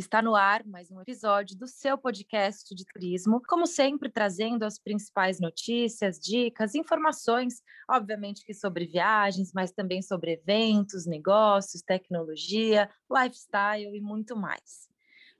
Está 0.00 0.22
no 0.22 0.34
ar 0.34 0.64
mais 0.66 0.90
um 0.90 0.98
episódio 1.02 1.54
do 1.58 1.66
seu 1.66 1.98
podcast 1.98 2.74
de 2.74 2.86
turismo, 2.86 3.42
como 3.46 3.66
sempre 3.66 4.08
trazendo 4.08 4.64
as 4.64 4.78
principais 4.78 5.38
notícias, 5.38 6.18
dicas, 6.18 6.74
informações, 6.74 7.62
obviamente 7.88 8.42
que 8.42 8.54
sobre 8.54 8.86
viagens, 8.86 9.52
mas 9.54 9.72
também 9.72 10.00
sobre 10.00 10.32
eventos, 10.32 11.04
negócios, 11.04 11.82
tecnologia, 11.82 12.88
lifestyle 13.10 13.94
e 13.94 14.00
muito 14.00 14.34
mais. 14.34 14.88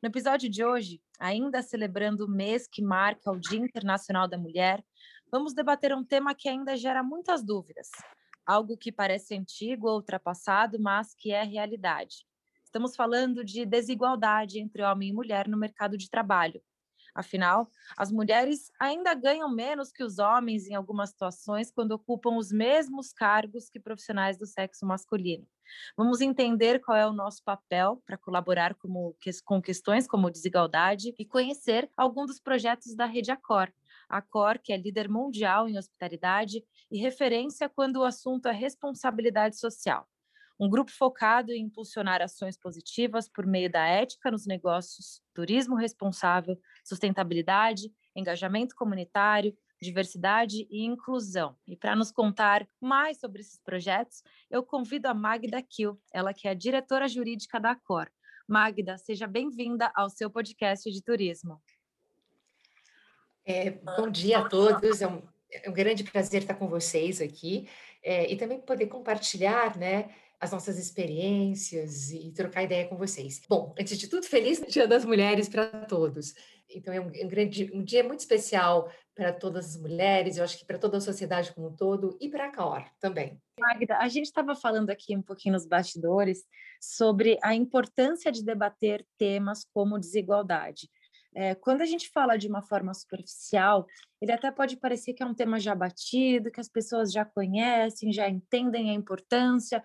No 0.02 0.08
episódio 0.08 0.50
de 0.50 0.62
hoje, 0.62 1.00
ainda 1.18 1.62
celebrando 1.62 2.26
o 2.26 2.30
mês 2.30 2.68
que 2.70 2.82
marca 2.82 3.32
o 3.32 3.40
Dia 3.40 3.60
Internacional 3.60 4.28
da 4.28 4.36
Mulher, 4.36 4.84
vamos 5.32 5.54
debater 5.54 5.94
um 5.94 6.04
tema 6.04 6.34
que 6.34 6.50
ainda 6.50 6.76
gera 6.76 7.02
muitas 7.02 7.42
dúvidas, 7.42 7.88
algo 8.44 8.76
que 8.76 8.92
parece 8.92 9.34
antigo 9.34 9.88
ou 9.88 9.96
ultrapassado, 9.96 10.78
mas 10.78 11.14
que 11.14 11.32
é 11.32 11.42
realidade 11.44 12.28
Estamos 12.70 12.94
falando 12.94 13.44
de 13.44 13.66
desigualdade 13.66 14.60
entre 14.60 14.84
homem 14.84 15.08
e 15.08 15.12
mulher 15.12 15.48
no 15.48 15.56
mercado 15.56 15.98
de 15.98 16.08
trabalho. 16.08 16.62
Afinal, 17.12 17.68
as 17.98 18.12
mulheres 18.12 18.70
ainda 18.78 19.12
ganham 19.12 19.52
menos 19.52 19.90
que 19.90 20.04
os 20.04 20.20
homens 20.20 20.68
em 20.68 20.76
algumas 20.76 21.10
situações 21.10 21.72
quando 21.72 21.90
ocupam 21.90 22.36
os 22.36 22.52
mesmos 22.52 23.12
cargos 23.12 23.68
que 23.68 23.80
profissionais 23.80 24.38
do 24.38 24.46
sexo 24.46 24.86
masculino. 24.86 25.44
Vamos 25.96 26.20
entender 26.20 26.78
qual 26.78 26.96
é 26.96 27.04
o 27.04 27.12
nosso 27.12 27.42
papel 27.42 28.00
para 28.06 28.16
colaborar 28.16 28.76
como, 28.76 29.16
com 29.44 29.60
questões 29.60 30.06
como 30.06 30.30
desigualdade 30.30 31.12
e 31.18 31.24
conhecer 31.24 31.90
alguns 31.96 32.28
dos 32.28 32.38
projetos 32.38 32.94
da 32.94 33.04
Rede 33.04 33.32
Acor. 33.32 33.68
A 34.08 34.22
que 34.62 34.72
é 34.72 34.76
líder 34.76 35.08
mundial 35.08 35.68
em 35.68 35.76
hospitalidade 35.76 36.64
e 36.88 37.00
referência 37.00 37.68
quando 37.68 37.96
o 37.96 38.04
assunto 38.04 38.46
é 38.46 38.52
responsabilidade 38.52 39.58
social 39.58 40.08
um 40.60 40.68
grupo 40.68 40.92
focado 40.92 41.52
em 41.52 41.62
impulsionar 41.62 42.20
ações 42.20 42.54
positivas 42.54 43.26
por 43.26 43.46
meio 43.46 43.70
da 43.70 43.86
ética 43.86 44.30
nos 44.30 44.46
negócios, 44.46 45.22
turismo 45.32 45.74
responsável, 45.74 46.60
sustentabilidade, 46.84 47.90
engajamento 48.14 48.76
comunitário, 48.76 49.56
diversidade 49.80 50.66
e 50.70 50.84
inclusão. 50.84 51.56
E 51.66 51.74
para 51.74 51.96
nos 51.96 52.12
contar 52.12 52.68
mais 52.78 53.18
sobre 53.18 53.40
esses 53.40 53.58
projetos, 53.58 54.22
eu 54.50 54.62
convido 54.62 55.08
a 55.08 55.14
Magda 55.14 55.62
Kiel, 55.62 55.98
ela 56.12 56.34
que 56.34 56.46
é 56.46 56.50
a 56.50 56.54
diretora 56.54 57.08
jurídica 57.08 57.58
da 57.58 57.74
Cor. 57.74 58.10
Magda, 58.46 58.98
seja 58.98 59.26
bem-vinda 59.26 59.90
ao 59.94 60.10
seu 60.10 60.28
podcast 60.28 60.90
de 60.90 61.02
turismo. 61.02 61.58
É, 63.46 63.70
bom 63.70 64.10
dia 64.10 64.40
a 64.40 64.48
todos, 64.48 65.00
é 65.00 65.08
um, 65.08 65.22
é 65.50 65.70
um, 65.70 65.72
grande 65.72 66.04
prazer 66.04 66.42
estar 66.42 66.54
com 66.54 66.68
vocês 66.68 67.22
aqui 67.22 67.66
é, 68.02 68.30
e 68.30 68.36
também 68.36 68.60
poder 68.60 68.88
compartilhar, 68.88 69.78
né, 69.78 70.14
as 70.40 70.50
nossas 70.50 70.78
experiências 70.78 72.10
e 72.10 72.32
trocar 72.32 72.62
ideia 72.62 72.88
com 72.88 72.96
vocês. 72.96 73.42
Bom, 73.46 73.74
antes 73.78 73.98
de 73.98 74.08
tudo, 74.08 74.24
feliz 74.26 74.60
Dia 74.66 74.88
das 74.88 75.04
Mulheres 75.04 75.48
para 75.48 75.66
todos. 75.84 76.34
Então, 76.68 76.94
é 76.94 77.00
um, 77.00 77.08
um, 77.08 77.28
grande, 77.28 77.70
um 77.74 77.84
dia 77.84 78.02
muito 78.02 78.20
especial 78.20 78.90
para 79.14 79.32
todas 79.32 79.70
as 79.70 79.76
mulheres, 79.76 80.38
eu 80.38 80.44
acho 80.44 80.56
que 80.56 80.64
para 80.64 80.78
toda 80.78 80.96
a 80.96 81.00
sociedade 81.00 81.52
como 81.52 81.68
um 81.68 81.76
todo 81.76 82.16
e 82.20 82.30
para 82.30 82.46
a 82.46 82.50
CAOR 82.50 82.86
também. 82.98 83.38
Magda, 83.58 83.98
a 83.98 84.08
gente 84.08 84.26
estava 84.26 84.54
falando 84.54 84.88
aqui 84.88 85.14
um 85.14 85.20
pouquinho 85.20 85.52
nos 85.52 85.66
bastidores 85.66 86.44
sobre 86.80 87.38
a 87.42 87.54
importância 87.54 88.32
de 88.32 88.42
debater 88.42 89.04
temas 89.18 89.66
como 89.74 89.98
desigualdade. 89.98 90.88
É, 91.34 91.54
quando 91.54 91.82
a 91.82 91.86
gente 91.86 92.08
fala 92.10 92.36
de 92.36 92.48
uma 92.48 92.62
forma 92.62 92.92
superficial, 92.92 93.86
ele 94.20 94.32
até 94.32 94.50
pode 94.50 94.76
parecer 94.76 95.12
que 95.12 95.22
é 95.22 95.26
um 95.26 95.34
tema 95.34 95.60
já 95.60 95.74
batido, 95.74 96.50
que 96.50 96.60
as 96.60 96.68
pessoas 96.68 97.12
já 97.12 97.24
conhecem, 97.24 98.12
já 98.12 98.28
entendem 98.28 98.90
a 98.90 98.94
importância, 98.94 99.82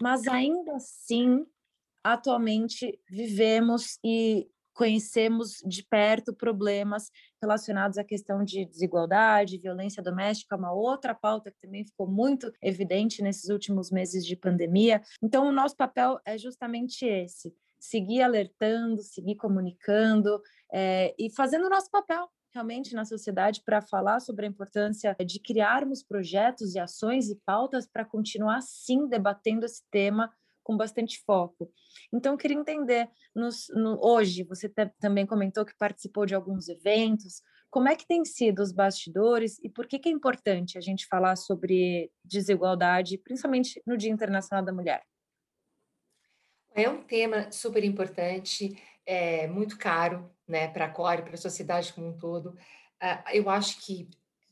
mas 0.00 0.26
ainda 0.26 0.76
assim, 0.76 1.46
atualmente, 2.02 2.98
vivemos 3.08 3.98
e 4.04 4.48
conhecemos 4.78 5.60
de 5.66 5.82
perto 5.82 6.32
problemas 6.32 7.10
relacionados 7.42 7.98
à 7.98 8.04
questão 8.04 8.44
de 8.44 8.64
desigualdade, 8.64 9.58
violência 9.58 10.00
doméstica, 10.00 10.56
uma 10.56 10.72
outra 10.72 11.12
pauta 11.12 11.50
que 11.50 11.58
também 11.58 11.84
ficou 11.84 12.06
muito 12.06 12.52
evidente 12.62 13.20
nesses 13.20 13.50
últimos 13.50 13.90
meses 13.90 14.24
de 14.24 14.36
pandemia. 14.36 15.02
Então, 15.20 15.48
o 15.48 15.52
nosso 15.52 15.76
papel 15.76 16.20
é 16.24 16.38
justamente 16.38 17.04
esse: 17.04 17.52
seguir 17.76 18.22
alertando, 18.22 19.02
seguir 19.02 19.34
comunicando 19.34 20.40
é, 20.72 21.12
e 21.18 21.28
fazendo 21.28 21.66
o 21.66 21.70
nosso 21.70 21.90
papel 21.90 22.28
realmente 22.52 22.94
na 22.94 23.04
sociedade 23.04 23.62
para 23.64 23.80
falar 23.80 24.20
sobre 24.20 24.46
a 24.46 24.48
importância 24.48 25.16
de 25.24 25.40
criarmos 25.40 26.02
projetos 26.02 26.74
e 26.74 26.78
ações 26.78 27.28
e 27.28 27.36
pautas 27.44 27.86
para 27.86 28.04
continuar 28.04 28.60
sim 28.62 29.08
debatendo 29.08 29.66
esse 29.66 29.82
tema 29.90 30.32
com 30.62 30.76
bastante 30.76 31.22
foco. 31.24 31.72
Então, 32.12 32.32
eu 32.32 32.38
queria 32.38 32.58
entender, 32.58 33.08
nos, 33.34 33.68
no, 33.70 33.98
hoje, 34.04 34.44
você 34.44 34.70
também 35.00 35.24
comentou 35.24 35.64
que 35.64 35.76
participou 35.78 36.26
de 36.26 36.34
alguns 36.34 36.68
eventos, 36.68 37.40
como 37.70 37.88
é 37.88 37.96
que 37.96 38.06
tem 38.06 38.22
sido 38.24 38.60
os 38.60 38.70
bastidores 38.70 39.58
e 39.62 39.70
por 39.70 39.86
que, 39.86 39.98
que 39.98 40.08
é 40.08 40.12
importante 40.12 40.76
a 40.76 40.80
gente 40.80 41.06
falar 41.06 41.36
sobre 41.36 42.10
desigualdade, 42.22 43.18
principalmente 43.18 43.82
no 43.86 43.96
Dia 43.96 44.10
Internacional 44.10 44.64
da 44.64 44.72
Mulher? 44.72 45.02
É 46.74 46.88
um 46.88 47.02
tema 47.02 47.50
super 47.50 47.82
importante, 47.82 48.76
é 49.06 49.46
muito 49.46 49.78
caro, 49.78 50.30
né, 50.48 50.68
para 50.68 50.86
a 50.86 50.90
Core, 50.90 51.22
para 51.22 51.34
a 51.34 51.38
sociedade 51.38 51.92
como 51.92 52.08
um 52.08 52.18
todo. 52.18 52.56
Uh, 53.02 53.30
eu 53.32 53.48
acho 53.50 53.80
que 53.84 54.08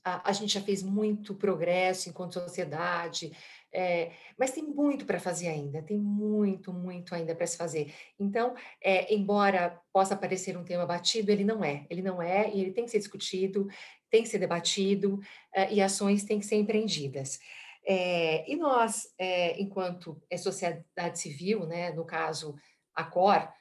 a, 0.06 0.30
a, 0.30 0.32
gente 0.32 0.54
já 0.54 0.60
fez 0.60 0.84
muito 0.84 1.34
progresso 1.34 2.08
enquanto 2.08 2.34
sociedade, 2.34 3.32
é, 3.72 4.12
mas 4.38 4.52
tem 4.52 4.62
muito 4.62 5.04
para 5.04 5.18
fazer 5.18 5.48
ainda, 5.48 5.82
tem 5.82 5.98
muito, 5.98 6.72
muito 6.72 7.12
ainda 7.12 7.34
para 7.34 7.46
se 7.46 7.56
fazer. 7.56 7.92
Então, 8.18 8.54
é, 8.80 9.12
embora 9.12 9.78
possa 9.92 10.16
parecer 10.16 10.56
um 10.56 10.64
tema 10.64 10.86
batido, 10.86 11.32
ele 11.32 11.44
não 11.44 11.64
é. 11.64 11.84
Ele 11.90 12.02
não 12.02 12.22
é 12.22 12.48
e 12.54 12.60
ele 12.60 12.72
tem 12.72 12.84
que 12.84 12.90
ser 12.90 13.00
discutido, 13.00 13.68
tem 14.08 14.22
que 14.22 14.28
ser 14.28 14.38
debatido 14.38 15.16
uh, 15.16 15.72
e 15.72 15.82
ações 15.82 16.24
têm 16.24 16.38
que 16.38 16.46
ser 16.46 16.56
empreendidas. 16.56 17.40
É, 17.84 18.50
e 18.50 18.56
nós, 18.56 19.12
é, 19.18 19.60
enquanto 19.60 20.22
é 20.30 20.36
sociedade 20.36 21.18
civil, 21.18 21.66
né, 21.66 21.90
no 21.90 22.04
caso 22.04 22.54
a 22.94 23.04
COR, 23.04 23.52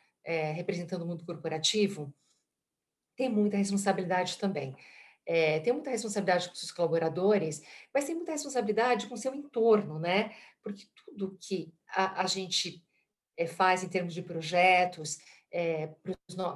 representando 0.55 1.03
o 1.03 1.05
mundo 1.05 1.23
corporativo, 1.23 2.11
tem 3.15 3.29
muita 3.29 3.57
responsabilidade 3.57 4.37
também. 4.37 4.75
É, 5.25 5.59
tem 5.61 5.73
muita 5.73 5.89
responsabilidade 5.89 6.49
com 6.49 6.55
seus 6.55 6.71
colaboradores, 6.71 7.63
mas 7.93 8.05
tem 8.05 8.15
muita 8.15 8.31
responsabilidade 8.31 9.07
com 9.07 9.17
seu 9.17 9.33
entorno, 9.33 9.97
né? 9.97 10.35
Porque 10.61 10.85
tudo 11.03 11.37
que 11.41 11.73
a, 11.89 12.21
a 12.21 12.27
gente 12.27 12.83
é, 13.35 13.47
faz 13.47 13.83
em 13.83 13.89
termos 13.89 14.13
de 14.13 14.21
projetos, 14.21 15.17
é, 15.51 15.87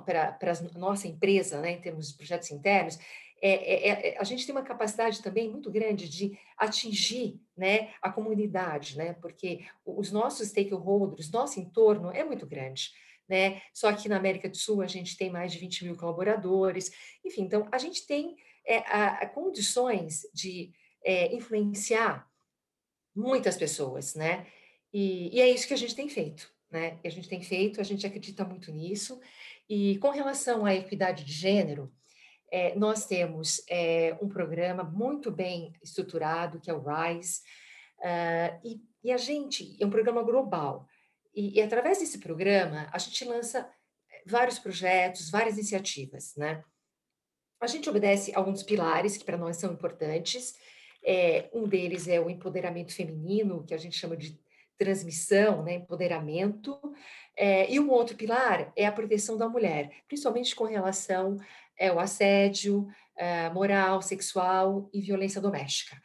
para 0.06 0.52
a 0.52 0.78
nossa 0.78 1.08
empresa, 1.08 1.62
né, 1.62 1.72
em 1.72 1.82
termos 1.82 2.10
de 2.10 2.18
projetos 2.18 2.52
internos, 2.52 3.00
é, 3.42 4.18
a 4.20 4.24
gente 4.26 4.46
tem 4.46 4.54
uma 4.54 4.64
capacidade 4.64 5.22
também 5.22 5.50
muito 5.50 5.72
grande 5.72 6.10
de 6.10 6.38
atingir 6.58 7.40
né, 7.56 7.94
a 8.02 8.12
comunidade, 8.12 8.98
né? 8.98 9.14
Porque 9.14 9.66
os 9.86 10.12
nossos 10.12 10.50
stakeholders, 10.50 11.32
nosso 11.32 11.60
entorno 11.60 12.12
é 12.12 12.24
muito 12.24 12.46
grande 12.46 12.92
né? 13.30 13.62
Só 13.74 13.94
que 13.94 14.10
na 14.10 14.18
América 14.18 14.50
do 14.50 14.58
Sul 14.58 14.82
a 14.82 14.88
gente 14.88 15.16
tem 15.16 15.30
mais 15.30 15.52
de 15.52 15.60
20 15.60 15.86
mil 15.86 15.96
colaboradores, 15.96 16.92
enfim, 17.24 17.44
então 17.44 17.68
a 17.72 17.78
gente 17.78 18.06
tem 18.08 18.36
é, 18.66 18.80
a, 18.80 19.08
a 19.22 19.26
condições 19.28 20.22
de 20.34 20.74
é, 21.04 21.34
influenciar 21.34 22.28
muitas 23.16 23.58
pessoas, 23.58 24.16
né? 24.16 24.48
E, 24.92 25.36
e, 25.36 25.42
é 25.42 25.50
isso 25.50 25.68
que 25.68 25.74
a 25.74 25.78
gente 25.78 25.96
tem 25.96 26.10
feito, 26.10 26.52
né? 26.72 27.00
a 27.04 27.10
gente 27.10 27.30
tem 27.30 27.42
feito, 27.44 27.80
a 27.80 27.84
gente 27.84 28.08
acredita 28.08 28.44
muito 28.44 28.72
nisso. 28.72 29.20
E 29.70 29.98
com 30.00 30.10
relação 30.10 30.66
à 30.66 30.74
equidade 30.74 31.24
de 31.24 31.32
gênero, 31.32 31.94
é, 32.52 32.76
nós 32.76 33.06
temos 33.06 33.62
é, 33.70 34.18
um 34.22 34.28
programa 34.28 34.84
muito 34.84 35.30
bem 35.30 35.74
estruturado, 35.84 36.60
que 36.60 36.72
é 36.72 36.74
o 36.74 36.84
RISE, 36.84 37.42
uh, 38.00 38.60
e, 38.68 38.82
e 39.04 39.12
a 39.12 39.18
gente, 39.18 39.78
é 39.80 39.86
um 39.86 39.90
programa 39.92 40.24
global, 40.24 40.88
e, 41.34 41.58
e, 41.58 41.62
através 41.62 42.00
desse 42.00 42.20
programa, 42.20 42.90
a 42.92 42.98
gente 42.98 43.24
lança 43.26 43.70
eh, 44.12 44.24
vários 44.26 44.60
projetos, 44.60 45.30
várias 45.30 45.56
iniciativas, 45.56 46.36
né? 46.36 46.64
A 47.62 47.68
gente 47.68 47.90
obedece 47.90 48.34
a 48.34 48.40
alguns 48.40 48.64
pilares 48.64 49.18
que 49.18 49.26
para 49.26 49.38
nós 49.38 49.58
são 49.58 49.74
importantes. 49.74 50.56
É, 51.04 51.50
um 51.54 51.68
deles 51.68 52.08
é 52.08 52.20
o 52.20 52.30
empoderamento 52.30 52.94
feminino, 52.94 53.66
que 53.66 53.74
a 53.74 53.78
gente 53.78 53.98
chama 53.98 54.16
de 54.16 54.40
transmissão, 54.78 55.62
né, 55.64 55.76
empoderamento. 55.76 56.80
É, 57.36 57.70
e 57.72 57.80
um 57.80 57.90
outro 57.90 58.16
pilar 58.16 58.72
é 58.76 58.86
a 58.86 58.92
proteção 58.92 59.38
da 59.38 59.50
mulher, 59.50 59.92
principalmente 60.08 60.56
com 60.56 60.64
relação 60.64 61.38
ao 61.80 62.00
assédio 62.00 62.88
moral, 63.54 64.02
sexual 64.02 64.90
e 64.94 65.02
violência 65.02 65.42
doméstica. 65.42 65.98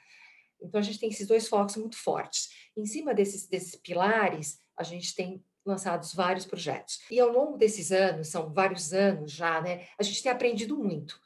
Então, 0.60 0.80
a 0.80 0.82
gente 0.82 0.98
tem 0.98 1.10
esses 1.10 1.26
dois 1.26 1.48
focos 1.48 1.76
muito 1.76 1.96
fortes. 1.96 2.48
Em 2.76 2.86
cima 2.86 3.14
desses, 3.14 3.46
desses 3.46 3.76
pilares, 3.76 4.58
a 4.76 4.82
gente 4.82 5.14
tem 5.14 5.42
lançados 5.64 6.12
vários 6.12 6.44
projetos. 6.44 7.00
E 7.10 7.18
ao 7.18 7.30
longo 7.30 7.56
desses 7.56 7.90
anos, 7.90 8.28
são 8.28 8.52
vários 8.52 8.92
anos 8.92 9.32
já, 9.32 9.60
né, 9.60 9.86
a 9.98 10.02
gente 10.02 10.22
tem 10.22 10.30
aprendido 10.30 10.76
muito, 10.76 11.18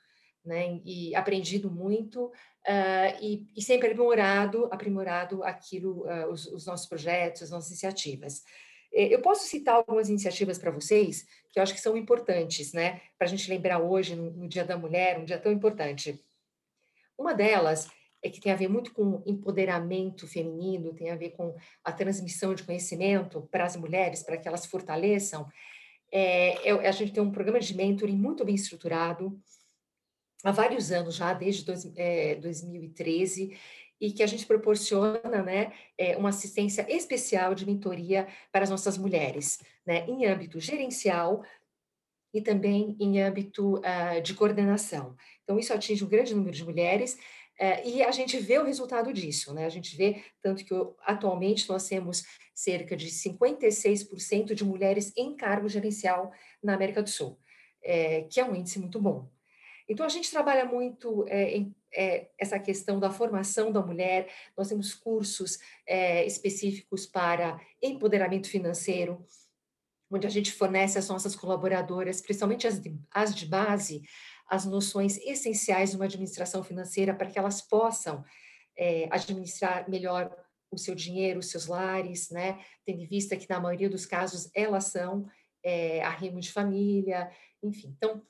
né, 0.45 0.81
e 0.85 1.15
aprendido 1.15 1.71
muito 1.71 2.27
uh, 2.27 3.21
e, 3.21 3.47
e, 3.57 3.63
sempre 3.63 3.89
aprimorado, 3.89 4.69
aprimorado 4.73 5.43
aquilo, 5.43 6.07
uh, 6.07 6.31
os, 6.31 6.47
os, 6.47 6.67
nossos 6.67 6.87
projetos, 6.87 7.43
as 7.43 7.51
nossas 7.51 7.71
iniciativas. 7.71 8.45
Eh, 8.93 9.13
eu 9.13 9.21
posso 9.21 9.47
citar 9.47 9.75
algumas 9.75 10.09
iniciativas 10.09 10.59
para 10.59 10.71
vocês 10.71 11.27
que 11.51 11.59
eu 11.59 11.63
acho 11.63 11.75
que 11.75 11.81
são 11.81 11.97
importantes, 11.97 12.73
né, 12.73 13.01
para 13.19 13.27
a 13.27 13.31
gente 13.31 13.51
lembrar 13.51 13.81
hoje, 13.81 14.15
no, 14.15 14.31
no 14.31 14.49
Dia 14.49 14.65
da 14.65 14.79
Mulher, 14.79 15.19
um 15.19 15.25
dia 15.25 15.39
tão 15.39 15.51
importante. 15.51 16.23
Uma 17.19 17.35
delas 17.35 17.89
é 18.23 18.29
que 18.29 18.41
tem 18.41 18.53
a 18.53 18.57
ver 18.57 18.69
muito 18.69 18.93
com 18.93 19.23
empoderamento 19.27 20.27
feminino, 20.27 20.95
tem 20.95 21.11
a 21.11 21.17
ver 21.17 21.31
com 21.31 21.55
a 21.85 21.93
transmissão 21.93 22.55
de 22.55 22.65
conhecimento 22.65 23.43
para 23.51 23.65
as 23.65 23.77
mulheres, 23.77 24.23
para 24.23 24.37
que 24.37 24.49
elas 24.49 24.67
fortaleçam. 24.67 25.47
É, 26.11 26.69
é, 26.69 26.89
a 26.89 26.93
gente 26.93 27.13
tem 27.13 27.23
um 27.23 27.31
programa 27.31 27.61
de 27.61 27.77
mentoring 27.77 28.17
muito 28.17 28.45
bem 28.45 28.55
estruturado, 28.55 29.41
há 30.43 30.51
vários 30.51 30.91
anos 30.91 31.17
já, 31.17 31.33
desde 31.33 31.65
dois, 31.65 31.91
é, 31.97 32.37
2013, 32.37 33.57
e 34.01 34.13
que 34.13 34.23
a 34.23 34.27
gente 34.27 34.47
proporciona 34.47 35.43
né, 35.43 35.73
é, 35.97 36.17
uma 36.17 36.29
assistência 36.29 36.87
especial 36.89 37.55
de 37.55 37.67
mentoria 37.67 38.29
para 38.53 38.63
as 38.65 38.71
nossas 38.71 38.97
mulheres, 38.97 39.61
né, 39.85 40.07
em 40.07 40.25
âmbito 40.27 40.61
gerencial 40.61 41.43
e 42.33 42.41
também 42.41 42.97
em 43.01 43.21
âmbito 43.21 43.79
uh, 43.79 44.21
de 44.23 44.35
coordenação. 44.35 45.17
Então, 45.43 45.59
isso 45.59 45.73
atinge 45.73 46.05
um 46.05 46.09
grande 46.09 46.35
número 46.35 46.55
de 46.55 46.65
mulheres, 46.65 47.19
é, 47.59 47.87
e 47.87 48.03
a 48.03 48.11
gente 48.11 48.39
vê 48.39 48.59
o 48.59 48.65
resultado 48.65 49.13
disso, 49.13 49.53
né? 49.53 49.67
A 49.67 49.69
gente 49.69 49.97
vê, 49.97 50.23
tanto 50.41 50.65
que 50.65 50.75
atualmente 51.03 51.69
nós 51.69 51.89
temos 51.89 52.25
cerca 52.55 52.97
de 52.97 53.09
56% 53.09 54.55
de 54.55 54.65
mulheres 54.65 55.13
em 55.17 55.35
cargo 55.35 55.69
gerencial 55.69 56.33
na 56.63 56.75
América 56.75 57.03
do 57.03 57.09
Sul, 57.09 57.39
é, 57.83 58.23
que 58.23 58.41
é 58.41 58.45
um 58.45 58.55
índice 58.55 58.79
muito 58.79 59.01
bom. 59.01 59.29
Então, 59.89 60.05
a 60.07 60.09
gente 60.09 60.31
trabalha 60.31 60.65
muito 60.65 61.25
é, 61.29 61.57
em 61.57 61.75
é, 61.93 62.29
essa 62.39 62.59
questão 62.59 63.01
da 63.01 63.11
formação 63.11 63.73
da 63.73 63.81
mulher, 63.81 64.29
nós 64.57 64.69
temos 64.69 64.95
cursos 64.95 65.59
é, 65.87 66.25
específicos 66.27 67.07
para 67.07 67.61
empoderamento 67.83 68.49
financeiro, 68.49 69.25
onde 70.11 70.27
a 70.27 70.31
gente 70.31 70.53
fornece 70.53 70.99
às 70.99 71.09
nossas 71.09 71.37
colaboradoras, 71.37 72.21
principalmente 72.21 72.67
as 72.67 72.81
de, 72.81 72.99
as 73.11 73.35
de 73.35 73.47
base, 73.47 74.03
as 74.49 74.65
noções 74.65 75.19
essenciais 75.19 75.91
de 75.91 75.97
uma 75.97 76.07
administração 76.07 76.65
financeira 76.65 77.15
para 77.15 77.29
que 77.29 77.39
elas 77.39 77.61
possam 77.61 78.25
é, 78.77 79.09
administrar 79.11 79.89
melhor 79.89 80.35
o 80.71 80.79
seu 80.79 80.95
dinheiro, 80.95 81.41
os 81.41 81.51
seus 81.51 81.67
lares, 81.67 82.31
né? 82.31 82.63
Tendo 82.85 83.03
em 83.03 83.07
vista 83.07 83.37
que, 83.37 83.49
na 83.49 83.61
maioria 83.61 83.89
dos 83.89 84.07
casos, 84.07 84.51
elas 84.55 84.85
são 84.85 85.27
é, 85.63 86.03
arrimo 86.03 86.41
de 86.41 86.53
família, 86.53 87.31
enfim. 87.63 87.95
Então, 87.97 88.23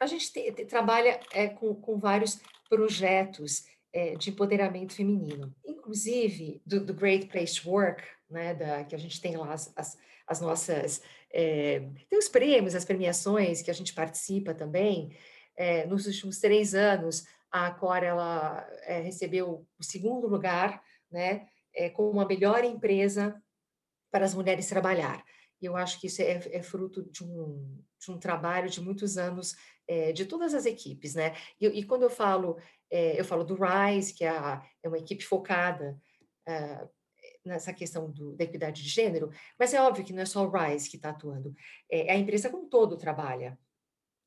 a 0.00 0.06
gente 0.06 0.32
te, 0.32 0.52
te, 0.52 0.64
trabalha 0.64 1.20
é, 1.32 1.48
com, 1.48 1.74
com 1.74 1.98
vários 1.98 2.40
projetos 2.68 3.66
é, 3.92 4.14
de 4.14 4.30
empoderamento 4.30 4.94
feminino, 4.94 5.54
inclusive 5.66 6.62
do, 6.64 6.84
do, 6.84 6.94
Great 6.94 7.26
Place 7.26 7.60
to 7.60 7.70
Work, 7.70 8.02
né, 8.30 8.54
da, 8.54 8.84
que 8.84 8.94
a 8.94 8.98
gente 8.98 9.20
tem 9.20 9.36
lá 9.36 9.52
as, 9.52 9.72
as, 9.76 9.98
as 10.28 10.40
nossas. 10.40 11.00
É, 11.32 11.80
tem 12.08 12.18
os 12.18 12.28
prêmios, 12.28 12.74
as 12.74 12.84
premiações 12.84 13.62
que 13.62 13.70
a 13.70 13.74
gente 13.74 13.94
participa 13.94 14.54
também. 14.54 15.16
É, 15.56 15.86
nos 15.86 16.06
últimos 16.06 16.38
três 16.38 16.74
anos, 16.74 17.24
a 17.50 17.70
Cora 17.70 18.06
ela, 18.06 18.68
é, 18.82 19.00
recebeu 19.00 19.66
o 19.78 19.82
segundo 19.82 20.28
lugar, 20.28 20.80
né, 21.10 21.48
como 21.94 22.20
a 22.20 22.26
melhor 22.26 22.64
empresa 22.64 23.40
para 24.10 24.24
as 24.24 24.34
mulheres 24.34 24.68
trabalhar. 24.68 25.24
E 25.60 25.66
eu 25.66 25.76
acho 25.76 26.00
que 26.00 26.06
isso 26.06 26.22
é, 26.22 26.40
é 26.52 26.62
fruto 26.62 27.02
de 27.10 27.24
um, 27.24 27.82
de 27.98 28.10
um 28.10 28.18
trabalho 28.18 28.68
de 28.68 28.80
muitos 28.80 29.16
anos 29.16 29.56
de 30.14 30.26
todas 30.26 30.52
as 30.52 30.66
equipes, 30.66 31.14
né? 31.14 31.34
E, 31.58 31.66
e 31.66 31.82
quando 31.82 32.02
eu 32.02 32.10
falo, 32.10 32.58
eu 32.90 33.24
falo 33.24 33.42
do 33.42 33.56
RISE, 33.56 34.12
que 34.12 34.22
é, 34.22 34.28
a, 34.28 34.62
é 34.82 34.88
uma 34.88 34.98
equipe 34.98 35.24
focada 35.24 35.98
uh, 36.46 36.88
nessa 37.48 37.72
questão 37.72 38.10
do, 38.10 38.36
da 38.36 38.44
equidade 38.44 38.82
de 38.82 38.88
gênero, 38.88 39.30
mas 39.58 39.74
é 39.74 39.82
óbvio 39.82 40.04
que 40.04 40.12
não 40.12 40.22
é 40.22 40.26
só 40.26 40.46
o 40.46 40.50
RISE 40.50 40.88
que 40.88 40.96
está 40.96 41.10
atuando, 41.10 41.54
é, 41.90 42.12
a 42.12 42.16
empresa 42.16 42.50
como 42.50 42.64
um 42.64 42.68
todo 42.68 42.96
trabalha. 42.96 43.58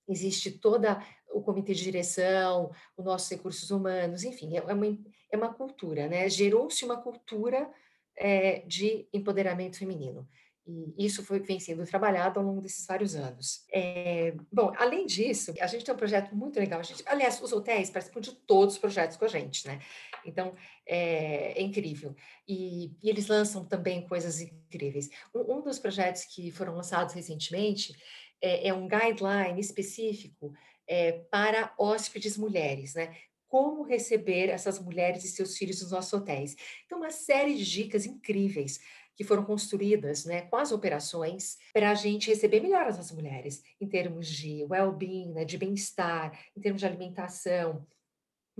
Existe 0.07 0.51
toda 0.51 1.01
o 1.29 1.41
comitê 1.41 1.73
de 1.73 1.83
direção, 1.83 2.71
os 2.97 3.05
nossos 3.05 3.29
recursos 3.29 3.71
humanos, 3.71 4.23
enfim, 4.23 4.57
é 4.57 4.61
uma, 4.61 4.97
é 5.31 5.37
uma 5.37 5.53
cultura, 5.53 6.07
né? 6.07 6.27
Gerou-se 6.27 6.83
uma 6.83 6.97
cultura 6.97 7.71
é, 8.17 8.59
de 8.67 9.07
empoderamento 9.13 9.77
feminino. 9.77 10.27
E 10.67 11.05
isso 11.05 11.23
foi, 11.23 11.39
vem 11.39 11.59
sendo 11.59 11.85
trabalhado 11.85 12.39
ao 12.39 12.45
longo 12.45 12.61
desses 12.61 12.85
vários 12.85 13.15
anos. 13.15 13.65
É, 13.71 14.35
bom, 14.51 14.71
além 14.77 15.05
disso, 15.05 15.53
a 15.59 15.67
gente 15.67 15.83
tem 15.83 15.93
um 15.93 15.97
projeto 15.97 16.35
muito 16.35 16.59
legal. 16.59 16.83
Gente, 16.83 17.03
aliás, 17.07 17.41
os 17.41 17.51
hotéis 17.51 17.89
participam 17.89 18.21
de 18.21 18.35
todos 18.35 18.75
os 18.75 18.79
projetos 18.79 19.17
com 19.17 19.25
a 19.25 19.27
gente, 19.27 19.67
né? 19.67 19.79
Então, 20.25 20.53
é, 20.85 21.59
é 21.59 21.61
incrível. 21.61 22.15
E, 22.47 22.91
e, 23.01 23.09
eles 23.09 23.27
lançam 23.27 23.65
também 23.65 24.07
coisas 24.07 24.41
incríveis. 24.41 25.09
Um, 25.33 25.57
um, 25.57 25.61
dos 25.61 25.79
projetos 25.79 26.25
que 26.25 26.51
foram 26.51 26.75
lançados 26.75 27.13
recentemente 27.13 27.93
é, 28.41 28.67
é 28.69 28.73
um 28.73 28.87
guideline 28.87 29.59
específico 29.59 30.53
é, 30.87 31.13
para 31.31 31.73
hóspedes 31.77 32.37
mulheres, 32.37 32.95
né? 32.95 33.15
Como 33.47 33.83
receber 33.83 34.49
essas 34.49 34.79
mulheres 34.79 35.25
e 35.25 35.27
seus 35.27 35.57
filhos 35.57 35.81
nos 35.81 35.91
nossos 35.91 36.13
hotéis. 36.13 36.55
Então, 36.85 36.99
uma 36.99 37.11
série 37.11 37.55
de 37.55 37.69
dicas 37.69 38.05
incríveis 38.05 38.79
que 39.15 39.23
foram 39.23 39.43
construídas 39.43 40.25
né, 40.25 40.41
com 40.43 40.55
as 40.55 40.71
operações 40.71 41.57
para 41.73 41.91
a 41.91 41.93
gente 41.93 42.29
receber 42.29 42.59
melhor 42.59 42.87
as 42.87 43.11
mulheres, 43.11 43.61
em 43.79 43.87
termos 43.87 44.27
de 44.27 44.65
well-being, 44.69 45.31
né, 45.33 45.45
de 45.45 45.57
bem-estar, 45.57 46.37
em 46.55 46.61
termos 46.61 46.81
de 46.81 46.87
alimentação, 46.87 47.85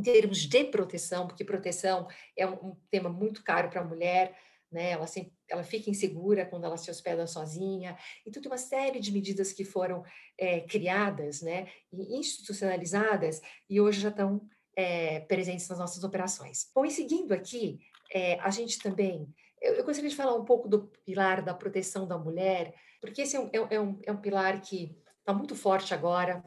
em 0.01 0.13
termos 0.13 0.39
de 0.39 0.63
proteção, 0.65 1.27
porque 1.27 1.45
proteção 1.45 2.07
é 2.35 2.47
um, 2.47 2.69
um 2.69 2.77
tema 2.89 3.09
muito 3.09 3.43
caro 3.43 3.69
para 3.69 3.81
a 3.81 3.85
mulher, 3.85 4.35
né? 4.71 4.91
Ela, 4.91 5.05
sempre, 5.05 5.33
ela 5.47 5.63
fica 5.63 5.89
insegura 5.89 6.45
quando 6.45 6.65
ela 6.65 6.77
se 6.77 6.89
hospeda 6.89 7.27
sozinha. 7.27 7.95
Então, 8.25 8.41
tem 8.41 8.51
uma 8.51 8.57
série 8.57 8.99
de 8.99 9.11
medidas 9.11 9.53
que 9.53 9.63
foram 9.63 10.03
é, 10.37 10.61
criadas, 10.61 11.41
né? 11.41 11.67
E 11.91 12.17
institucionalizadas 12.17 13.41
e 13.69 13.79
hoje 13.79 14.01
já 14.01 14.09
estão 14.09 14.41
é, 14.75 15.19
presentes 15.21 15.67
nas 15.69 15.77
nossas 15.77 16.03
operações. 16.03 16.71
Bom, 16.73 16.85
e 16.85 16.89
seguindo 16.89 17.33
aqui, 17.33 17.79
é, 18.11 18.39
a 18.39 18.49
gente 18.49 18.79
também 18.79 19.31
eu, 19.61 19.75
eu, 19.75 19.83
gostaria 19.83 20.09
de 20.09 20.15
falar 20.15 20.33
um 20.33 20.43
pouco 20.43 20.67
do 20.67 20.87
pilar 21.05 21.43
da 21.43 21.53
proteção 21.53 22.07
da 22.07 22.17
mulher, 22.17 22.73
porque 22.99 23.21
esse 23.21 23.35
é 23.35 23.39
um, 23.39 23.49
é, 23.53 23.75
é 23.75 23.79
um, 23.79 23.99
é 24.03 24.11
um 24.11 24.17
pilar 24.17 24.59
que 24.59 24.97
está 25.19 25.33
muito 25.33 25.55
forte 25.55 25.93
agora. 25.93 26.43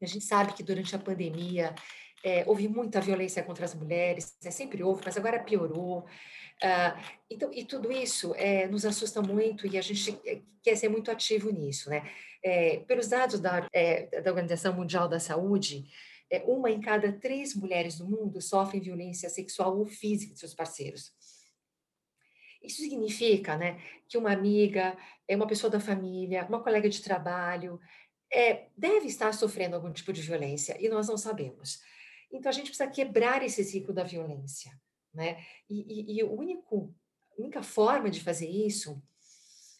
A 0.00 0.06
gente 0.06 0.24
sabe 0.24 0.52
que 0.54 0.62
durante 0.62 0.94
a 0.94 0.98
pandemia 0.98 1.74
é, 2.24 2.44
houve 2.46 2.68
muita 2.68 3.00
violência 3.00 3.42
contra 3.42 3.64
as 3.64 3.74
mulheres, 3.74 4.36
né? 4.42 4.50
sempre 4.50 4.82
houve, 4.82 5.02
mas 5.04 5.16
agora 5.16 5.42
piorou. 5.42 6.00
Uh, 6.62 7.20
então, 7.30 7.50
e 7.52 7.64
tudo 7.64 7.90
isso 7.90 8.34
é, 8.36 8.68
nos 8.68 8.84
assusta 8.84 9.22
muito 9.22 9.66
e 9.66 9.78
a 9.78 9.80
gente 9.80 10.20
quer 10.62 10.76
ser 10.76 10.88
muito 10.90 11.10
ativo 11.10 11.50
nisso, 11.50 11.88
né? 11.88 12.08
É, 12.42 12.80
pelos 12.80 13.08
dados 13.08 13.40
da, 13.40 13.66
é, 13.72 14.20
da 14.20 14.30
Organização 14.30 14.74
Mundial 14.74 15.08
da 15.08 15.18
Saúde, 15.18 15.84
é, 16.30 16.42
uma 16.46 16.70
em 16.70 16.80
cada 16.80 17.12
três 17.12 17.54
mulheres 17.54 17.98
no 17.98 18.06
mundo 18.06 18.40
sofrem 18.40 18.80
violência 18.80 19.28
sexual 19.28 19.78
ou 19.78 19.86
física 19.86 20.32
de 20.32 20.38
seus 20.38 20.54
parceiros. 20.54 21.12
Isso 22.62 22.82
significa 22.82 23.56
né, 23.56 23.82
que 24.08 24.18
uma 24.18 24.32
amiga, 24.32 24.96
é 25.26 25.34
uma 25.34 25.46
pessoa 25.46 25.70
da 25.70 25.80
família, 25.80 26.46
uma 26.46 26.62
colega 26.62 26.88
de 26.88 27.02
trabalho, 27.02 27.80
é, 28.32 28.68
deve 28.76 29.06
estar 29.06 29.32
sofrendo 29.32 29.76
algum 29.76 29.92
tipo 29.92 30.12
de 30.12 30.22
violência 30.22 30.76
e 30.78 30.88
nós 30.88 31.08
não 31.08 31.16
sabemos. 31.16 31.80
Então 32.32 32.48
a 32.48 32.52
gente 32.52 32.68
precisa 32.68 32.88
quebrar 32.88 33.42
esse 33.42 33.64
ciclo 33.64 33.92
da 33.92 34.04
violência, 34.04 34.72
né? 35.12 35.44
E, 35.68 36.14
e, 36.14 36.18
e 36.18 36.24
único, 36.24 36.94
a 37.36 37.40
única 37.40 37.62
forma 37.62 38.10
de 38.10 38.20
fazer 38.20 38.48
isso 38.48 39.02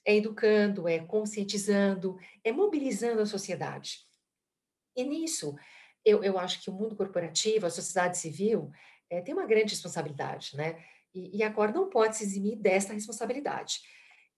é 0.04 0.16
educando, 0.16 0.88
é 0.88 0.98
conscientizando, 0.98 2.18
é 2.42 2.50
mobilizando 2.50 3.20
a 3.20 3.26
sociedade. 3.26 4.06
E 4.96 5.04
nisso, 5.04 5.56
eu, 6.04 6.24
eu 6.24 6.38
acho 6.38 6.62
que 6.62 6.70
o 6.70 6.72
mundo 6.72 6.96
corporativo, 6.96 7.66
a 7.66 7.70
sociedade 7.70 8.18
civil, 8.18 8.70
é, 9.08 9.20
tem 9.20 9.34
uma 9.34 9.46
grande 9.46 9.74
responsabilidade, 9.74 10.56
né? 10.56 10.82
E, 11.14 11.38
e 11.38 11.42
a 11.42 11.52
COR 11.52 11.72
não 11.72 11.90
pode 11.90 12.16
se 12.16 12.24
eximir 12.24 12.56
desta 12.56 12.92
responsabilidade. 12.92 13.80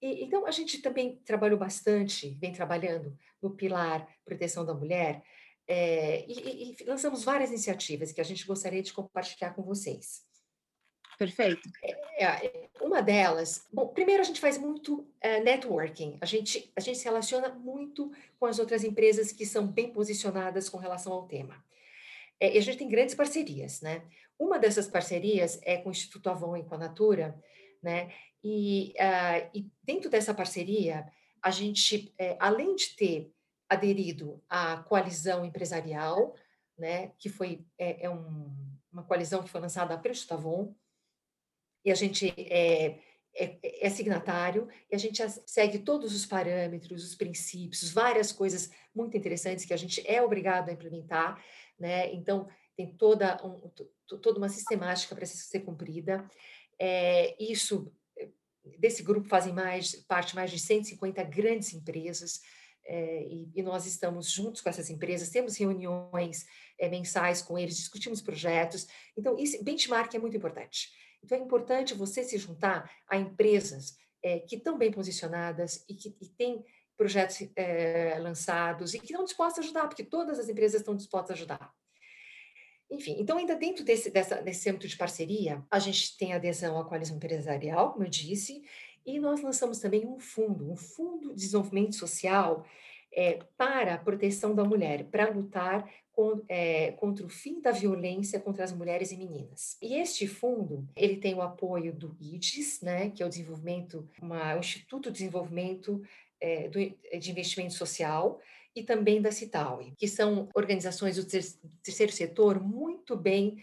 E, 0.01 0.25
então, 0.25 0.47
a 0.47 0.51
gente 0.51 0.81
também 0.81 1.17
trabalhou 1.25 1.59
bastante, 1.59 2.37
vem 2.41 2.53
trabalhando 2.53 3.17
no 3.41 3.51
pilar 3.51 4.07
proteção 4.25 4.65
da 4.65 4.75
mulher, 4.75 5.23
é, 5.75 6.27
e, 6.29 6.77
e, 6.79 6.85
lançamos 6.85 7.25
várias 7.25 7.49
iniciativas 7.49 8.13
que 8.13 8.21
a 8.21 8.25
gente 8.25 8.47
gostaria 8.47 8.83
de 8.83 8.93
compartilhar 8.93 9.55
com 9.55 9.63
vocês. 9.63 10.23
Perfeito. 11.19 11.67
É, 11.83 12.27
é, 12.27 12.69
uma 12.79 13.01
delas, 13.01 13.67
bom, 13.73 13.89
primeiro 13.89 14.21
a 14.21 14.25
gente 14.25 14.39
faz 14.39 14.59
muito 14.59 15.09
é, 15.19 15.41
networking, 15.41 16.19
a 16.21 16.27
gente, 16.27 16.71
a 16.77 16.81
gente 16.81 16.99
se 16.99 17.05
relaciona 17.05 17.49
muito 17.49 18.13
com 18.39 18.45
as 18.45 18.59
outras 18.59 18.85
empresas 18.85 19.33
que 19.33 19.47
são 19.47 19.67
bem 19.67 19.91
posicionadas 19.91 20.69
com 20.69 20.77
relação 20.77 21.11
ao 21.11 21.27
tema. 21.27 21.65
É, 22.39 22.55
e 22.55 22.59
a 22.59 22.61
gente 22.61 22.77
tem 22.77 22.89
grandes 22.89 23.15
parcerias, 23.15 23.81
né? 23.81 24.03
Uma 24.39 24.59
dessas 24.59 24.87
parcerias 24.87 25.59
é 25.63 25.79
com 25.79 25.89
o 25.89 25.93
Instituto 25.93 26.29
Avon 26.29 26.55
e 26.55 26.65
com 26.65 26.75
a 26.75 26.79
Natura, 26.79 27.43
né? 27.83 28.13
E, 28.45 28.93
uh, 28.99 29.51
e 29.55 29.71
dentro 29.83 30.11
dessa 30.11 30.35
parceria, 30.35 31.11
a 31.41 31.51
gente, 31.51 32.13
é, 32.19 32.37
além 32.39 32.75
de 32.75 32.95
ter 32.95 33.33
aderido 33.73 34.43
à 34.49 34.77
coalizão 34.79 35.45
empresarial, 35.45 36.35
né, 36.79 37.13
que 37.19 37.29
foi 37.29 37.65
é, 37.79 38.07
é 38.07 38.11
um, 38.11 38.51
uma 38.93 39.03
coalizão 39.03 39.43
que 39.43 39.51
foi 39.51 39.61
lançada 39.61 39.99
pelo 39.99 40.13
Instituto 40.13 40.35
Avon, 40.35 40.75
e 41.85 41.91
a 41.91 41.95
gente 41.95 42.33
é, 42.39 42.99
é, 43.35 43.87
é, 43.87 43.91
signatário 43.91 44.69
e 44.91 44.95
a 44.95 44.99
gente 44.99 45.23
segue 45.47 45.79
todos 45.81 46.15
os 46.15 46.25
parâmetros, 46.25 47.05
os 47.05 47.15
princípios, 47.15 47.93
várias 47.93 48.31
coisas 48.31 48.71
muito 48.95 49.17
interessantes 49.17 49.65
que 49.65 49.75
a 49.75 49.77
gente 49.77 50.07
é 50.07 50.23
obrigado 50.23 50.69
a 50.69 50.73
implementar, 50.73 51.43
né? 51.79 52.13
Então 52.13 52.49
tem 52.77 52.95
toda 52.95 53.45
um, 53.45 53.69
toda 54.19 54.39
uma 54.39 54.49
sistemática 54.49 55.15
para 55.15 55.27
ser 55.27 55.61
cumprida. 55.61 56.29
É, 56.79 57.35
isso 57.43 57.93
desse 58.79 59.03
grupo 59.03 59.29
fazem 59.29 59.53
mais 59.53 59.95
parte 60.07 60.35
mais 60.35 60.51
de 60.51 60.59
150 60.59 61.23
grandes 61.25 61.73
empresas. 61.73 62.41
É, 62.85 63.23
e, 63.25 63.51
e, 63.55 63.63
nós 63.63 63.87
estamos 63.87 64.31
juntos 64.31 64.61
com 64.61 64.69
essas 64.69 64.91
empresas, 64.91 65.31
temos 65.31 65.57
reuniões 65.57 66.45
é, 66.79 66.89
mensais 66.89 67.41
com 67.41 67.59
eles, 67.59 67.77
discutimos 67.77 68.21
projetos. 68.21 68.89
Então, 69.17 69.39
esse 69.39 69.63
benchmark 69.63 70.13
é 70.15 70.19
muito 70.19 70.37
importante. 70.37 70.91
Então, 71.23 71.39
é 71.39 71.41
importante 71.41 71.95
você 71.95 72.25
se 72.25 72.37
juntar 72.39 72.91
a 73.09 73.17
empresas 73.17 73.97
é, 74.23 74.41
que 74.41 74.57
estão 74.57 74.77
bem 74.77 74.91
posicionadas 74.91 75.85
e 75.89 75.95
que 75.95 76.17
e 76.21 76.29
têm 76.29 76.65
projetos 76.97 77.39
lançados 78.21 78.95
e 78.95 78.99
que 78.99 79.07
estão 79.07 79.25
dispostas 79.25 79.65
a 79.65 79.67
ajudar, 79.67 79.89
porque 79.89 80.05
todas 80.05 80.39
as 80.39 80.49
empresas 80.49 80.81
estão 80.81 80.95
dispostas 80.95 81.31
a 81.31 81.35
ajudar. 81.35 81.75
Enfim, 82.93 83.17
então, 83.19 83.39
ainda 83.39 83.57
dentro 83.57 83.83
desse, 83.83 84.11
dessa, 84.11 84.43
desse 84.43 84.69
âmbito 84.69 84.87
de 84.87 84.99
parceria, 84.99 85.65
a 85.71 85.79
gente 85.79 86.15
tem 86.19 86.35
adesão 86.35 86.79
à 86.79 86.85
coalizão 86.85 87.17
empresarial, 87.17 87.93
como 87.93 88.05
eu 88.05 88.11
disse, 88.11 88.63
e 89.05 89.19
nós 89.19 89.43
lançamos 89.43 89.79
também 89.79 90.07
um 90.07 90.19
fundo, 90.19 90.71
um 90.71 90.77
fundo 90.77 91.31
de 91.31 91.41
desenvolvimento 91.41 91.95
social 91.97 92.65
é, 93.15 93.41
para 93.57 93.95
a 93.95 93.99
proteção 93.99 94.55
da 94.55 94.65
mulher, 94.65 95.05
para 95.05 95.31
lutar 95.31 95.89
com, 96.13 96.43
é, 96.49 96.93
contra 96.93 97.27
o 97.27 97.29
fim 97.29 97.61
da 97.61 97.71
violência 97.71 98.41
contra 98.41 98.65
as 98.65 98.73
mulheres 98.73 99.13
e 99.13 99.17
meninas. 99.17 99.77
E 99.83 99.95
este 99.95 100.27
fundo, 100.27 100.89
ele 100.97 101.17
tem 101.17 101.35
o 101.35 101.43
apoio 101.43 101.93
do 101.93 102.17
IDES, 102.21 102.81
né, 102.81 103.11
que 103.11 103.23
é 103.23 103.27
o 103.27 103.29
desenvolvimento, 103.29 104.09
uma, 104.21 104.55
o 104.57 104.61
Instituto 104.61 105.11
de 105.11 105.19
Desenvolvimento 105.19 106.03
é, 106.41 106.69
do, 106.69 106.79
de 106.79 107.31
Investimento 107.31 107.75
Social, 107.75 108.41
e 108.75 108.83
também 108.83 109.21
da 109.21 109.31
Citaui, 109.31 109.93
que 109.99 110.09
são 110.09 110.49
organizações 110.55 111.17
do 111.17 111.27
terceiro 111.83 112.11
setor 112.11 112.59
muito 112.59 113.15
bem 113.15 113.63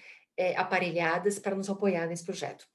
aparelhadas 0.55 1.39
para 1.39 1.55
nos 1.55 1.67
apoiar 1.67 2.05
nesse 2.05 2.23
projeto. 2.23 2.67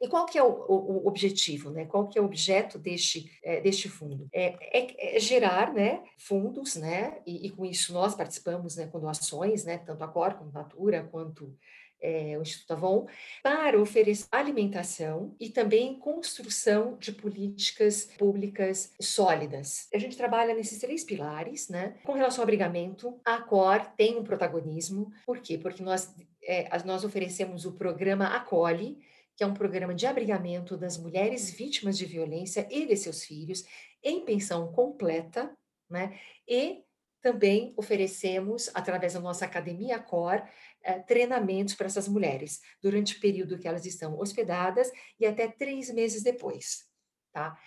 E 0.00 0.08
qual 0.08 0.24
que 0.24 0.38
é 0.38 0.42
o, 0.42 0.48
o, 0.48 1.04
o, 1.04 1.06
objetivo, 1.06 1.70
né? 1.70 1.84
Qual 1.84 2.08
que 2.08 2.18
é 2.18 2.22
o 2.22 2.24
objeto 2.24 2.78
deste, 2.78 3.30
é, 3.42 3.60
deste 3.60 3.88
fundo? 3.88 4.28
É, 4.32 4.54
é, 4.78 5.16
é, 5.16 5.20
gerar, 5.20 5.74
né, 5.74 6.02
fundos, 6.16 6.76
né? 6.76 7.18
E, 7.26 7.46
e, 7.46 7.50
com 7.50 7.66
isso 7.66 7.92
nós 7.92 8.14
participamos, 8.14 8.76
né, 8.76 8.86
com 8.86 8.98
doações, 8.98 9.64
né? 9.64 9.76
Tanto 9.76 10.02
a 10.02 10.08
Cor, 10.08 10.34
como 10.34 10.50
a 10.50 10.62
Natura, 10.62 11.06
quanto 11.10 11.54
é, 12.00 12.36
o 12.38 12.42
Instituto 12.42 12.72
Avon, 12.72 13.06
para 13.42 13.78
oferecer 13.78 14.26
alimentação 14.32 15.34
e 15.38 15.50
também 15.50 15.98
construção 15.98 16.96
de 16.98 17.12
políticas 17.12 18.04
públicas 18.18 18.92
sólidas. 19.00 19.86
A 19.92 19.98
gente 19.98 20.16
trabalha 20.16 20.54
nesses 20.54 20.78
três 20.78 21.04
pilares, 21.04 21.68
né? 21.68 21.96
Com 22.04 22.12
relação 22.12 22.40
ao 22.40 22.44
abrigamento, 22.44 23.20
a 23.24 23.40
Cor 23.42 23.84
tem 23.96 24.18
um 24.18 24.24
protagonismo. 24.24 25.12
Por 25.26 25.40
quê? 25.40 25.58
Porque 25.58 25.82
nós, 25.82 26.14
é, 26.42 26.68
nós 26.84 27.04
oferecemos 27.04 27.66
o 27.66 27.72
programa 27.72 28.28
Acolhe, 28.28 28.98
que 29.36 29.44
é 29.44 29.46
um 29.46 29.54
programa 29.54 29.94
de 29.94 30.06
abrigamento 30.06 30.76
das 30.76 30.98
mulheres 30.98 31.50
vítimas 31.50 31.96
de 31.96 32.06
violência 32.06 32.66
e 32.70 32.86
de 32.86 32.96
seus 32.96 33.24
filhos 33.24 33.64
em 34.02 34.24
pensão 34.24 34.72
completa, 34.72 35.56
né? 35.88 36.18
E 36.46 36.84
também 37.22 37.74
oferecemos, 37.76 38.70
através 38.74 39.12
da 39.14 39.20
nossa 39.20 39.44
Academia 39.44 39.98
Cor, 39.98 40.42
eh, 40.82 40.98
treinamentos 41.00 41.74
para 41.74 41.86
essas 41.86 42.08
mulheres, 42.08 42.60
durante 42.82 43.16
o 43.16 43.20
período 43.20 43.58
que 43.58 43.68
elas 43.68 43.84
estão 43.84 44.18
hospedadas 44.18 44.90
e 45.18 45.26
até 45.26 45.46
três 45.46 45.92
meses 45.92 46.22
depois, 46.22 46.86
tá? 47.32 47.58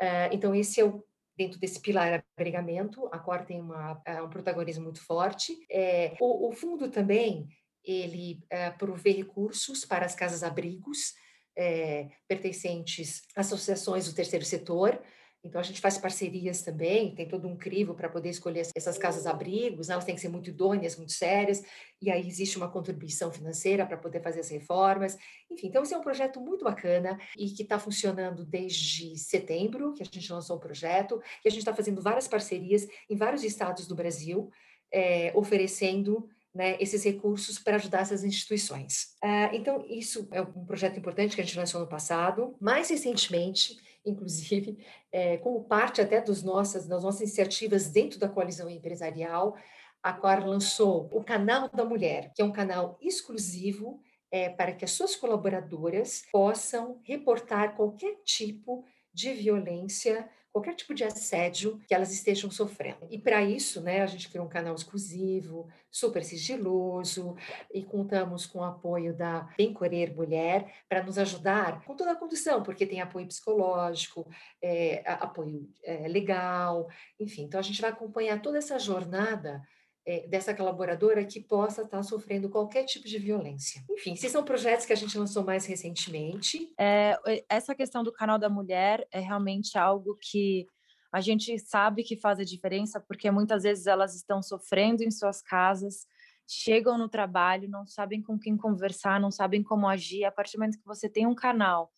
Eh, 0.00 0.30
então, 0.32 0.54
esse 0.54 0.80
é 0.80 0.84
o 0.84 1.04
dentro 1.36 1.58
desse 1.58 1.80
pilar 1.80 2.24
abrigamento, 2.36 3.08
a 3.10 3.18
Cor 3.18 3.44
tem 3.44 3.60
uma, 3.60 4.00
eh, 4.04 4.22
um 4.22 4.28
protagonismo 4.28 4.84
muito 4.84 5.04
forte. 5.04 5.56
É, 5.70 6.14
o, 6.20 6.48
o, 6.48 6.52
fundo 6.52 6.90
também, 6.90 7.48
ele 7.84 8.44
é, 8.50 8.70
provê 8.70 9.10
recursos 9.10 9.84
para 9.84 10.06
as 10.06 10.14
casas-abrigos, 10.14 11.14
é, 11.56 12.08
pertencentes 12.28 13.22
a 13.36 13.40
associações 13.40 14.06
do 14.06 14.14
terceiro 14.14 14.44
setor. 14.44 15.00
Então, 15.44 15.60
a 15.60 15.64
gente 15.64 15.80
faz 15.80 15.98
parcerias 15.98 16.62
também, 16.62 17.16
tem 17.16 17.26
todo 17.26 17.48
um 17.48 17.56
crivo 17.56 17.94
para 17.94 18.08
poder 18.08 18.28
escolher 18.28 18.64
essas 18.76 18.96
casas-abrigos, 18.96 19.88
né? 19.88 19.94
elas 19.94 20.04
têm 20.04 20.14
que 20.14 20.20
ser 20.20 20.28
muito 20.28 20.50
idôneas, 20.50 20.96
muito 20.96 21.10
sérias, 21.10 21.64
e 22.00 22.12
aí 22.12 22.28
existe 22.28 22.56
uma 22.56 22.70
contribuição 22.70 23.32
financeira 23.32 23.84
para 23.84 23.96
poder 23.96 24.22
fazer 24.22 24.38
as 24.38 24.48
reformas. 24.48 25.18
Enfim, 25.50 25.66
então, 25.66 25.82
esse 25.82 25.92
é 25.92 25.98
um 25.98 26.02
projeto 26.02 26.40
muito 26.40 26.64
bacana 26.64 27.18
e 27.36 27.50
que 27.50 27.64
está 27.64 27.76
funcionando 27.76 28.44
desde 28.44 29.18
setembro, 29.18 29.92
que 29.94 30.02
a 30.04 30.06
gente 30.06 30.32
lançou 30.32 30.58
o 30.58 30.60
projeto, 30.60 31.20
e 31.44 31.48
a 31.48 31.50
gente 31.50 31.60
está 31.60 31.74
fazendo 31.74 32.00
várias 32.00 32.28
parcerias 32.28 32.86
em 33.10 33.16
vários 33.16 33.42
estados 33.42 33.88
do 33.88 33.96
Brasil, 33.96 34.48
é, 34.92 35.32
oferecendo 35.34 36.28
né, 36.54 36.76
esses 36.78 37.02
recursos 37.02 37.58
para 37.58 37.76
ajudar 37.76 38.00
essas 38.00 38.24
instituições. 38.24 39.14
Uh, 39.24 39.54
então, 39.54 39.84
isso 39.88 40.28
é 40.30 40.42
um 40.42 40.64
projeto 40.66 40.98
importante 40.98 41.34
que 41.34 41.40
a 41.40 41.44
gente 41.44 41.58
lançou 41.58 41.80
no 41.80 41.86
passado. 41.86 42.54
Mais 42.60 42.90
recentemente, 42.90 43.78
inclusive, 44.04 44.78
é, 45.10 45.38
como 45.44 45.64
parte 45.64 46.00
até 46.00 46.20
dos 46.20 46.42
nossas, 46.42 46.86
das 46.86 47.02
nossas 47.02 47.22
iniciativas 47.22 47.88
dentro 47.88 48.18
da 48.18 48.28
coalizão 48.28 48.68
empresarial, 48.68 49.56
a 50.02 50.12
Cor 50.12 50.44
lançou 50.44 51.08
o 51.12 51.22
Canal 51.22 51.68
da 51.68 51.84
Mulher, 51.84 52.32
que 52.34 52.42
é 52.42 52.44
um 52.44 52.52
canal 52.52 52.98
exclusivo 53.00 54.00
é, 54.30 54.48
para 54.48 54.72
que 54.72 54.84
as 54.84 54.90
suas 54.90 55.14
colaboradoras 55.14 56.24
possam 56.32 57.00
reportar 57.04 57.76
qualquer 57.76 58.16
tipo 58.24 58.84
de 59.12 59.32
violência 59.32 60.28
qualquer 60.52 60.74
tipo 60.74 60.92
de 60.92 61.02
assédio 61.02 61.80
que 61.88 61.94
elas 61.94 62.12
estejam 62.12 62.50
sofrendo. 62.50 63.06
E 63.10 63.18
para 63.18 63.42
isso, 63.42 63.80
né, 63.80 64.02
a 64.02 64.06
gente 64.06 64.28
criou 64.28 64.44
um 64.44 64.50
canal 64.50 64.74
exclusivo, 64.74 65.68
super 65.90 66.22
sigiloso, 66.22 67.34
e 67.72 67.82
contamos 67.82 68.44
com 68.44 68.58
o 68.58 68.64
apoio 68.64 69.14
da 69.16 69.48
Bem 69.56 69.72
Correr 69.72 70.14
Mulher 70.14 70.70
para 70.88 71.02
nos 71.02 71.16
ajudar 71.16 71.82
com 71.84 71.96
toda 71.96 72.12
a 72.12 72.16
condução, 72.16 72.62
porque 72.62 72.86
tem 72.86 73.00
apoio 73.00 73.26
psicológico, 73.26 74.28
é, 74.60 75.02
apoio 75.06 75.68
é, 75.82 76.06
legal, 76.06 76.88
enfim. 77.18 77.44
Então 77.44 77.58
a 77.58 77.62
gente 77.62 77.80
vai 77.80 77.90
acompanhar 77.90 78.40
toda 78.42 78.58
essa 78.58 78.78
jornada 78.78 79.62
é, 80.06 80.26
dessa 80.26 80.54
colaboradora 80.54 81.24
que 81.24 81.40
possa 81.40 81.82
estar 81.82 82.02
sofrendo 82.02 82.48
qualquer 82.48 82.84
tipo 82.84 83.06
de 83.06 83.18
violência. 83.18 83.82
Enfim, 83.90 84.14
esses 84.14 84.32
são 84.32 84.44
projetos 84.44 84.84
que 84.84 84.92
a 84.92 84.96
gente 84.96 85.16
lançou 85.16 85.44
mais 85.44 85.64
recentemente. 85.64 86.72
É, 86.78 87.16
essa 87.48 87.74
questão 87.74 88.02
do 88.02 88.12
canal 88.12 88.38
da 88.38 88.48
mulher 88.48 89.06
é 89.12 89.20
realmente 89.20 89.78
algo 89.78 90.16
que 90.20 90.66
a 91.12 91.20
gente 91.20 91.58
sabe 91.58 92.02
que 92.02 92.16
faz 92.16 92.40
a 92.40 92.44
diferença, 92.44 92.98
porque 92.98 93.30
muitas 93.30 93.62
vezes 93.62 93.86
elas 93.86 94.14
estão 94.14 94.42
sofrendo 94.42 95.04
em 95.04 95.10
suas 95.10 95.42
casas, 95.42 96.06
chegam 96.48 96.96
no 96.96 97.08
trabalho, 97.08 97.68
não 97.68 97.86
sabem 97.86 98.22
com 98.22 98.38
quem 98.38 98.56
conversar, 98.56 99.20
não 99.20 99.30
sabem 99.30 99.62
como 99.62 99.86
agir. 99.86 100.24
A 100.24 100.32
partir 100.32 100.56
do 100.56 100.60
momento 100.60 100.78
que 100.78 100.86
você 100.86 101.08
tem 101.08 101.26
um 101.26 101.34
canal 101.34 101.92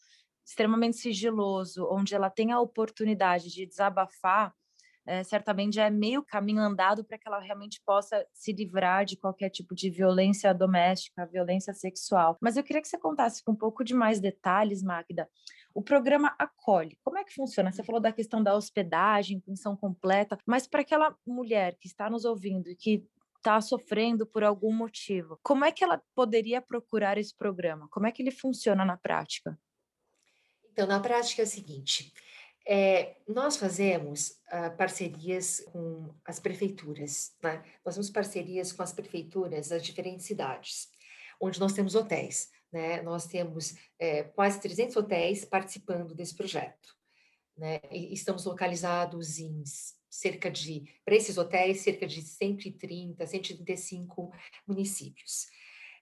extremamente 0.44 0.98
sigiloso, 0.98 1.88
onde 1.90 2.14
ela 2.14 2.28
tem 2.28 2.52
a 2.52 2.60
oportunidade 2.60 3.50
de 3.50 3.64
desabafar, 3.64 4.52
é, 5.06 5.22
certamente 5.22 5.78
é 5.78 5.90
meio 5.90 6.22
caminho 6.22 6.60
andado 6.60 7.04
para 7.04 7.18
que 7.18 7.28
ela 7.28 7.38
realmente 7.38 7.80
possa 7.84 8.26
se 8.32 8.52
livrar 8.52 9.04
de 9.04 9.16
qualquer 9.16 9.50
tipo 9.50 9.74
de 9.74 9.90
violência 9.90 10.52
doméstica, 10.54 11.26
violência 11.26 11.74
sexual. 11.74 12.36
Mas 12.40 12.56
eu 12.56 12.64
queria 12.64 12.80
que 12.80 12.88
você 12.88 12.98
contasse 12.98 13.42
com 13.44 13.52
um 13.52 13.56
pouco 13.56 13.84
de 13.84 13.94
mais 13.94 14.20
detalhes, 14.20 14.82
Magda. 14.82 15.28
O 15.74 15.82
programa 15.82 16.34
acolhe. 16.38 16.96
Como 17.02 17.18
é 17.18 17.24
que 17.24 17.34
funciona? 17.34 17.72
Você 17.72 17.82
falou 17.82 18.00
da 18.00 18.12
questão 18.12 18.42
da 18.42 18.54
hospedagem, 18.54 19.40
pensão 19.40 19.76
completa, 19.76 20.38
mas 20.46 20.66
para 20.66 20.80
aquela 20.82 21.14
mulher 21.26 21.76
que 21.80 21.88
está 21.88 22.08
nos 22.08 22.24
ouvindo 22.24 22.70
e 22.70 22.76
que 22.76 23.04
está 23.36 23.60
sofrendo 23.60 24.26
por 24.26 24.42
algum 24.42 24.72
motivo, 24.72 25.38
como 25.42 25.66
é 25.66 25.72
que 25.72 25.84
ela 25.84 26.00
poderia 26.14 26.62
procurar 26.62 27.18
esse 27.18 27.36
programa? 27.36 27.88
Como 27.90 28.06
é 28.06 28.12
que 28.12 28.22
ele 28.22 28.30
funciona 28.30 28.84
na 28.84 28.96
prática? 28.96 29.58
Então, 30.72 30.86
na 30.86 30.98
prática 30.98 31.42
é 31.42 31.44
o 31.44 31.48
seguinte: 31.48 32.12
é, 32.66 33.16
nós 33.28 33.56
fazemos 33.56 34.40
uh, 34.52 34.76
parcerias 34.76 35.60
com 35.72 36.14
as 36.24 36.40
prefeituras, 36.40 37.32
né? 37.42 37.62
Nós 37.84 37.94
temos 37.94 38.10
parcerias 38.10 38.72
com 38.72 38.82
as 38.82 38.92
prefeituras 38.92 39.68
das 39.68 39.84
diferentes 39.84 40.24
cidades, 40.24 40.88
onde 41.40 41.60
nós 41.60 41.74
temos 41.74 41.94
hotéis, 41.94 42.50
né? 42.72 43.02
Nós 43.02 43.26
temos 43.26 43.74
é, 43.98 44.22
quase 44.22 44.60
300 44.60 44.96
hotéis 44.96 45.44
participando 45.44 46.14
desse 46.14 46.34
projeto, 46.34 46.96
né? 47.56 47.80
E 47.90 48.14
estamos 48.14 48.44
localizados 48.46 49.38
em 49.38 49.62
cerca 50.08 50.50
de, 50.50 50.84
para 51.04 51.16
esses 51.16 51.36
hotéis, 51.36 51.80
cerca 51.80 52.06
de 52.06 52.22
130, 52.22 53.26
135 53.26 54.32
municípios. 54.66 55.48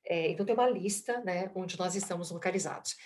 É, 0.04 0.30
então, 0.30 0.44
tem 0.44 0.54
uma 0.54 0.68
lista 0.68 1.20
né, 1.20 1.50
onde 1.54 1.78
nós 1.78 1.94
estamos 1.94 2.30
localizados. 2.30 2.96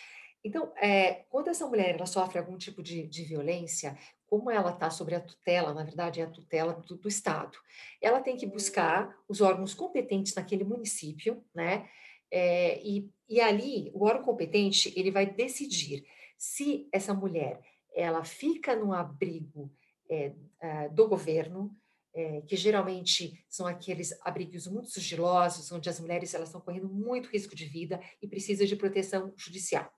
Então, 0.46 0.72
é, 0.76 1.24
quando 1.28 1.48
essa 1.48 1.66
mulher 1.66 1.96
ela 1.96 2.06
sofre 2.06 2.38
algum 2.38 2.56
tipo 2.56 2.80
de, 2.80 3.04
de 3.08 3.24
violência, 3.24 3.98
como 4.28 4.48
ela 4.48 4.70
está 4.70 4.88
sobre 4.90 5.16
a 5.16 5.20
tutela, 5.20 5.74
na 5.74 5.82
verdade 5.82 6.20
é 6.20 6.22
a 6.22 6.30
tutela 6.30 6.72
do, 6.72 6.96
do, 6.96 7.08
Estado, 7.08 7.58
ela 8.00 8.20
tem 8.20 8.36
que 8.36 8.46
buscar 8.46 9.12
os 9.28 9.40
órgãos 9.40 9.74
competentes 9.74 10.36
naquele 10.36 10.62
município, 10.62 11.44
né? 11.52 11.88
É, 12.30 12.80
e, 12.80 13.10
e 13.28 13.40
ali 13.40 13.90
o 13.92 14.04
órgão 14.04 14.22
competente 14.22 14.92
ele 14.96 15.10
vai 15.10 15.26
decidir 15.26 16.06
se 16.38 16.88
essa 16.92 17.12
mulher 17.12 17.60
ela 17.92 18.22
fica 18.24 18.76
no 18.76 18.92
abrigo 18.92 19.68
é, 20.08 20.32
do 20.92 21.08
governo, 21.08 21.76
é, 22.14 22.40
que 22.42 22.54
geralmente 22.54 23.44
são 23.48 23.66
aqueles 23.66 24.16
abrigos 24.22 24.68
muito 24.68 24.90
sigilosos, 24.90 25.72
onde 25.72 25.88
as 25.88 25.98
mulheres 25.98 26.34
elas 26.34 26.50
estão 26.50 26.60
correndo 26.60 26.88
muito 26.88 27.30
risco 27.30 27.56
de 27.56 27.64
vida 27.64 28.00
e 28.22 28.28
precisam 28.28 28.64
de 28.64 28.76
proteção 28.76 29.32
judicial. 29.36 29.95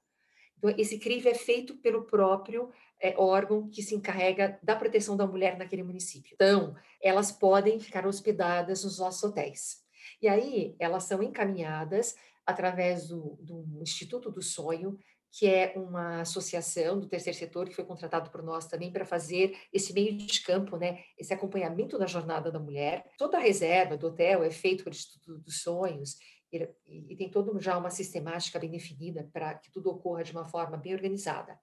Então, 0.59 0.75
esse 0.77 0.99
crivo 0.99 1.29
é 1.29 1.35
feito 1.35 1.77
pelo 1.77 2.05
próprio 2.05 2.71
é, 3.01 3.15
órgão 3.17 3.69
que 3.71 3.83
se 3.83 3.95
encarrega 3.95 4.59
da 4.63 4.77
proteção 4.77 5.17
da 5.17 5.27
mulher 5.27 5.57
naquele 5.57 5.83
município. 5.83 6.33
Então, 6.35 6.75
elas 7.01 7.33
podem 7.33 7.79
ficar 7.81 8.07
hospedadas 8.07 8.85
nos 8.85 8.99
nossos 8.99 9.23
hotéis. 9.23 9.79
E 10.21 10.29
aí, 10.29 10.75
elas 10.79 11.05
são 11.05 11.23
encaminhadas 11.23 12.15
através 12.45 13.09
do, 13.09 13.39
do 13.41 13.83
Instituto 13.83 14.31
do 14.31 14.43
Sonho, 14.43 14.99
que 15.31 15.47
é 15.47 15.75
uma 15.77 16.23
associação 16.23 16.99
do 16.99 17.07
terceiro 17.07 17.39
setor 17.39 17.69
que 17.69 17.75
foi 17.75 17.85
contratado 17.85 18.31
por 18.31 18.43
nós 18.43 18.67
também 18.67 18.91
para 18.91 19.05
fazer 19.05 19.57
esse 19.73 19.93
meio 19.93 20.17
de 20.17 20.41
campo, 20.41 20.77
né, 20.77 21.03
esse 21.19 21.33
acompanhamento 21.35 21.99
da 21.99 22.07
jornada 22.07 22.51
da 22.51 22.59
mulher. 22.59 23.05
Toda 23.19 23.37
a 23.37 23.41
reserva 23.41 23.97
do 23.97 24.07
hotel 24.07 24.43
é 24.43 24.51
feito 24.51 24.85
pelo 24.85 24.97
Instituto 24.97 25.39
dos 25.39 25.61
Sonhos 25.63 26.17
e, 26.53 27.17
tem 27.17 27.31
toda 27.31 27.59
já 27.61 27.77
uma 27.77 27.91
sistemática 27.91 28.59
bem 28.59 28.71
definida 28.71 29.29
para 29.33 29.55
que 29.55 29.71
tudo 29.71 29.91
ocorra 29.91 30.25
de 30.25 30.33
uma 30.33 30.47
forma 30.47 30.77
bem 30.77 30.95
organizada. 30.95 31.59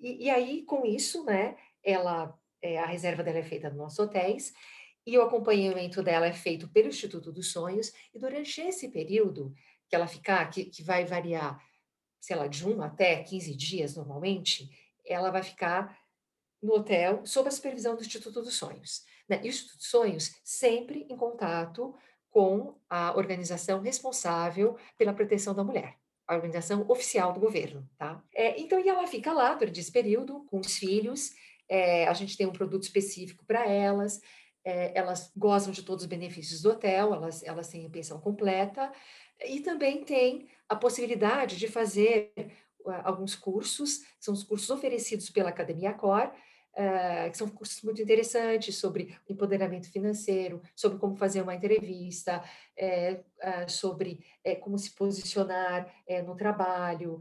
E, 0.00 0.26
e 0.26 0.30
aí, 0.30 0.62
com 0.64 0.84
isso, 0.84 1.24
né, 1.24 1.56
ela, 1.82 2.36
é, 2.60 2.78
a 2.78 2.86
reserva 2.86 3.22
dela 3.22 3.38
é 3.38 3.44
feita 3.44 3.68
nos 3.68 3.78
nossos 3.78 3.98
hotéis 3.98 4.52
e 5.06 5.16
o 5.16 5.22
acompanhamento 5.22 6.02
dela 6.02 6.26
é 6.26 6.32
feito 6.32 6.68
pelo 6.68 6.88
Instituto 6.88 7.32
dos 7.32 7.50
Sonhos 7.52 7.92
e 8.14 8.18
durante 8.18 8.60
esse 8.60 8.88
período 8.88 9.54
que 9.88 9.96
ela 9.96 10.06
ficar, 10.06 10.50
que, 10.50 10.66
que 10.66 10.82
vai 10.82 11.04
variar 11.04 11.58
sei 12.20 12.36
lá, 12.36 12.46
de 12.46 12.66
um 12.66 12.82
até 12.82 13.22
15 13.22 13.54
dias 13.54 13.96
normalmente, 13.96 14.68
ela 15.06 15.30
vai 15.30 15.42
ficar 15.42 15.98
no 16.60 16.74
hotel 16.74 17.24
sob 17.24 17.48
a 17.48 17.52
supervisão 17.52 17.94
do 17.94 18.02
Instituto 18.02 18.42
dos 18.42 18.54
Sonhos. 18.54 19.04
Né? 19.28 19.40
E 19.42 19.46
o 19.46 19.48
Instituto 19.48 19.78
dos 19.78 19.88
Sonhos 19.88 20.34
sempre 20.42 21.06
em 21.08 21.16
contato 21.16 21.94
com 22.30 22.74
a 22.88 23.16
organização 23.16 23.80
responsável 23.80 24.76
pela 24.96 25.12
proteção 25.12 25.54
da 25.54 25.64
mulher, 25.64 25.96
a 26.26 26.34
organização 26.34 26.84
oficial 26.88 27.32
do 27.32 27.40
governo, 27.40 27.88
tá? 27.96 28.22
É, 28.34 28.60
então, 28.60 28.78
e 28.78 28.88
ela 28.88 29.06
fica 29.06 29.32
lá 29.32 29.54
durante 29.54 29.80
esse 29.80 29.90
período 29.90 30.44
com 30.46 30.60
os 30.60 30.76
filhos, 30.76 31.32
é, 31.68 32.06
a 32.06 32.12
gente 32.12 32.36
tem 32.36 32.46
um 32.46 32.52
produto 32.52 32.82
específico 32.82 33.44
para 33.44 33.66
elas, 33.66 34.20
é, 34.64 34.92
elas 34.98 35.32
gozam 35.36 35.72
de 35.72 35.82
todos 35.82 36.04
os 36.04 36.08
benefícios 36.08 36.62
do 36.62 36.70
hotel, 36.70 37.14
elas, 37.14 37.42
elas 37.42 37.68
têm 37.68 37.88
pensão 37.90 38.20
completa, 38.20 38.92
e 39.46 39.60
também 39.60 40.04
tem 40.04 40.48
a 40.68 40.76
possibilidade 40.76 41.56
de 41.56 41.68
fazer 41.68 42.32
alguns 43.04 43.34
cursos, 43.34 44.02
são 44.18 44.34
os 44.34 44.42
cursos 44.42 44.70
oferecidos 44.70 45.30
pela 45.30 45.50
Academia 45.50 45.92
Cor, 45.92 46.32
uh, 46.74 47.30
que 47.30 47.36
são 47.38 47.48
cursos 47.48 47.82
muito 47.82 48.00
interessantes 48.02 48.76
sobre 48.76 49.16
empoderamento 49.28 49.90
financeiro, 49.90 50.62
sobre 50.74 50.98
como 50.98 51.16
fazer 51.16 51.42
uma 51.42 51.54
entrevista, 51.54 52.42
é, 52.76 53.20
sobre 53.66 54.24
é, 54.44 54.54
como 54.54 54.78
se 54.78 54.92
posicionar 54.92 55.92
é, 56.06 56.22
no 56.22 56.36
trabalho, 56.36 57.20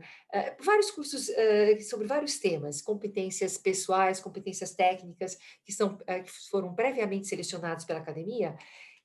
vários 0.64 0.92
cursos 0.92 1.32
sobre 1.90 2.08
vários 2.08 2.38
temas, 2.38 2.82
competências 2.82 3.58
pessoais, 3.58 4.20
competências 4.20 4.76
técnicas, 4.76 5.38
que, 5.66 5.72
são, 5.72 5.98
que 5.98 6.32
foram 6.52 6.76
previamente 6.76 7.28
selecionados 7.28 7.86
pela 7.86 8.00
academia, 8.00 8.56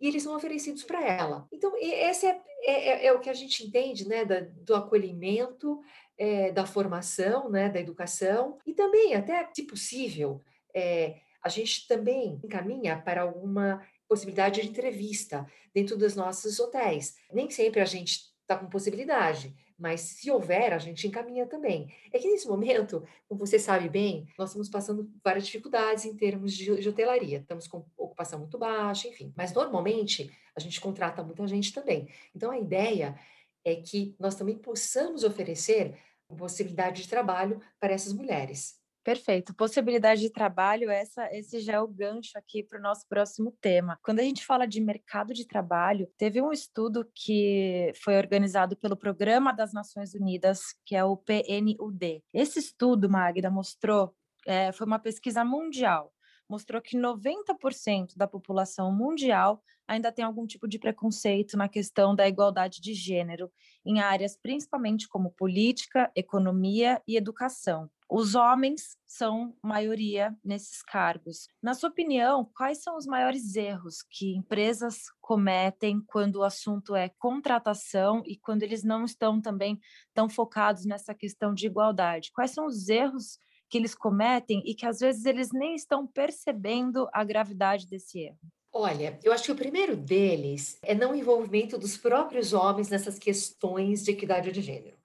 e 0.03 0.09
eles 0.09 0.25
são 0.25 0.35
oferecidos 0.35 0.83
para 0.83 1.01
ela. 1.01 1.47
Então, 1.53 1.73
esse 1.79 2.27
é, 2.27 2.41
é, 2.65 2.89
é, 2.89 3.07
é, 3.07 3.13
o 3.13 3.21
que 3.21 3.31
a 3.31 3.35
gente 3.35 3.65
entende 3.65 4.07
né, 4.09 4.25
da, 4.25 4.41
do 4.41 4.75
acolhimento, 4.75 5.81
é, 6.19 6.53
da 6.53 6.67
formação, 6.67 7.51
né, 7.51 7.69
da 7.69 7.81
educação, 7.81 8.59
e 8.67 8.73
também, 8.73 9.15
até 9.15 9.49
se 9.53 9.65
possível, 9.65 10.41
é, 10.75 11.17
a 11.43 11.49
gente 11.49 11.87
também 11.87 12.41
encaminha 12.45 13.01
para 13.01 13.23
alguma 13.23 13.85
possibilidade 14.09 14.61
de 14.61 14.69
entrevista 14.69 15.47
dentro 15.75 15.97
dos 15.97 16.15
nossos 16.15 16.61
hotéis. 16.61 17.17
Nem 17.33 17.51
sempre 17.51 17.81
a 17.81 17.85
gente 17.85 18.33
está 18.43 18.57
com 18.57 18.69
possibilidade, 18.69 19.55
mas 19.79 20.01
se 20.01 20.31
houver, 20.31 20.73
a 20.73 20.79
gente 20.79 21.07
encaminha 21.09 21.47
também. 21.47 21.93
É 22.13 22.19
que 22.19 22.31
nesse 22.31 22.47
momento, 22.47 23.03
como 23.29 23.45
você 23.45 23.59
sabe 23.59 23.89
bem, 23.89 24.29
nós 24.39 24.51
estamos 24.51 24.69
passando 24.69 25.11
várias 25.25 25.47
dificuldades 25.47 26.05
em 26.05 26.15
termos 26.15 26.53
de, 26.53 26.81
de 26.81 26.89
hotelaria. 26.89 27.39
Estamos 27.39 27.67
com 27.67 27.85
ocupação 27.97 28.39
muito 28.39 28.59
baixa, 28.59 29.09
enfim. 29.09 29.33
Mas 29.37 29.53
normalmente 29.53 30.31
a 30.55 30.61
gente 30.61 30.81
contrata 30.81 31.25
muita 31.25 31.47
gente 31.49 31.73
também. 31.73 32.09
Então 32.35 32.51
a 32.51 32.59
ideia 32.59 33.19
é 33.65 33.77
que 33.77 34.15
nós 34.19 34.35
também 34.35 34.59
possamos 34.59 35.25
oferecer 35.25 35.99
possibilidade 36.37 37.03
de 37.03 37.09
trabalho 37.09 37.61
para 37.79 37.93
essas 37.93 38.13
mulheres. 38.13 38.81
Perfeito. 39.05 39.53
Possibilidade 39.55 40.21
de 40.21 40.31
trabalho, 40.31 40.89
essa, 40.89 41.29
esse 41.35 41.59
já 41.59 41.73
é 41.73 41.81
o 41.81 41.89
gancho 41.89 42.39
aqui 42.39 42.63
para 42.63 42.79
o 42.79 42.83
nosso 42.83 43.05
próximo 43.09 43.53
tema. 43.61 43.99
Quando 44.01 44.21
a 44.21 44.23
gente 44.23 44.47
fala 44.47 44.65
de 44.65 44.81
mercado 44.81 45.35
de 45.35 45.45
trabalho, 45.45 46.09
teve 46.17 46.41
um 46.41 46.53
estudo 46.53 47.05
que 47.13 47.93
foi 47.97 48.17
organizado 48.17 48.77
pelo 48.77 48.97
Programa 48.97 49.53
das 49.53 49.73
Nações 49.73 50.15
Unidas, 50.15 50.61
que 50.87 50.95
é 50.95 51.05
o 51.05 51.17
PNUD. 51.17 52.23
Esse 52.33 52.61
estudo, 52.61 53.11
Magda, 53.11 53.51
mostrou, 53.51 54.15
é, 54.47 54.71
foi 54.71 54.87
uma 54.87 55.01
pesquisa 55.01 55.45
mundial, 55.45 56.13
mostrou 56.49 56.81
que 56.81 56.97
90% 56.97 58.17
da 58.17 58.27
população 58.27 58.93
mundial 58.93 59.63
ainda 59.87 60.13
tem 60.13 60.25
algum 60.25 60.47
tipo 60.47 60.69
de 60.69 60.79
preconceito 60.79 61.57
na 61.57 61.69
questão 61.69 62.15
da 62.15 62.29
igualdade 62.29 62.81
de 62.81 62.95
gênero, 62.95 63.51
em 63.85 64.01
áreas 64.01 64.37
principalmente 64.37 65.09
como 65.09 65.33
política, 65.33 66.11
economia 66.15 67.03
e 67.07 67.17
educação. 67.17 67.91
Os 68.15 68.35
homens 68.35 68.99
são 69.07 69.57
maioria 69.63 70.37
nesses 70.45 70.83
cargos. 70.83 71.49
Na 71.63 71.73
sua 71.73 71.89
opinião, 71.89 72.45
quais 72.55 72.83
são 72.83 72.99
os 72.99 73.07
maiores 73.07 73.57
erros 73.57 74.03
que 74.03 74.37
empresas 74.37 75.05
cometem 75.19 75.99
quando 76.07 76.37
o 76.37 76.45
assunto 76.45 76.95
é 76.95 77.09
contratação 77.09 78.23
e 78.27 78.37
quando 78.37 78.65
eles 78.65 78.85
não 78.85 79.07
estão 79.07 79.41
também 79.41 79.81
tão 80.13 80.29
focados 80.29 80.85
nessa 80.85 81.15
questão 81.15 81.55
de 81.55 81.67
igualdade? 81.67 82.31
Quais 82.35 82.51
são 82.51 82.67
os 82.67 82.91
erros 82.91 83.39
que 83.73 83.79
eles 83.79 83.95
cometem 83.95 84.63
e 84.67 84.75
que 84.75 84.85
às 84.85 85.01
vezes 85.01 85.25
eles 85.25 85.51
nem 85.51 85.75
estão 85.75 86.07
percebendo 86.07 87.09
a 87.11 87.25
gravidade 87.25 87.87
desse 87.87 88.19
erro? 88.19 88.39
Olha, 88.71 89.19
eu 89.25 89.33
acho 89.33 89.45
que 89.45 89.53
o 89.53 89.57
primeiro 89.57 89.97
deles 89.97 90.79
é 90.83 90.95
não 90.95 91.15
envolvimento 91.15 91.79
dos 91.79 91.97
próprios 91.97 92.53
homens 92.53 92.91
nessas 92.91 93.19
questões 93.19 94.05
de 94.05 94.11
equidade 94.11 94.53
de 94.53 94.61
gênero. 94.61 94.99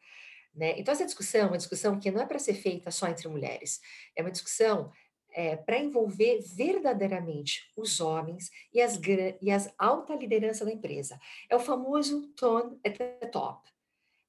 Né? 0.54 0.78
Então, 0.78 0.92
essa 0.92 1.06
discussão 1.06 1.42
é 1.42 1.46
uma 1.46 1.58
discussão 1.58 1.98
que 1.98 2.12
não 2.12 2.22
é 2.22 2.26
para 2.26 2.40
ser 2.40 2.56
feita 2.56 2.92
só 2.92 3.08
entre 3.08 3.30
mulheres, 3.30 3.80
é 4.14 4.22
uma 4.22 4.32
discussão 4.32 4.92
é, 5.32 5.56
para 5.56 5.80
envolver 5.80 6.42
verdadeiramente 6.54 7.72
os 7.78 8.02
homens 8.02 8.50
e 8.74 8.82
as, 8.82 9.00
e 9.42 9.50
as 9.50 9.74
alta 9.80 10.14
liderança 10.14 10.66
da 10.66 10.74
empresa. 10.74 11.18
É 11.50 11.56
o 11.56 11.60
famoso 11.60 12.28
tone 12.36 12.78
at 12.86 12.98
the 12.98 13.28
top. 13.28 13.70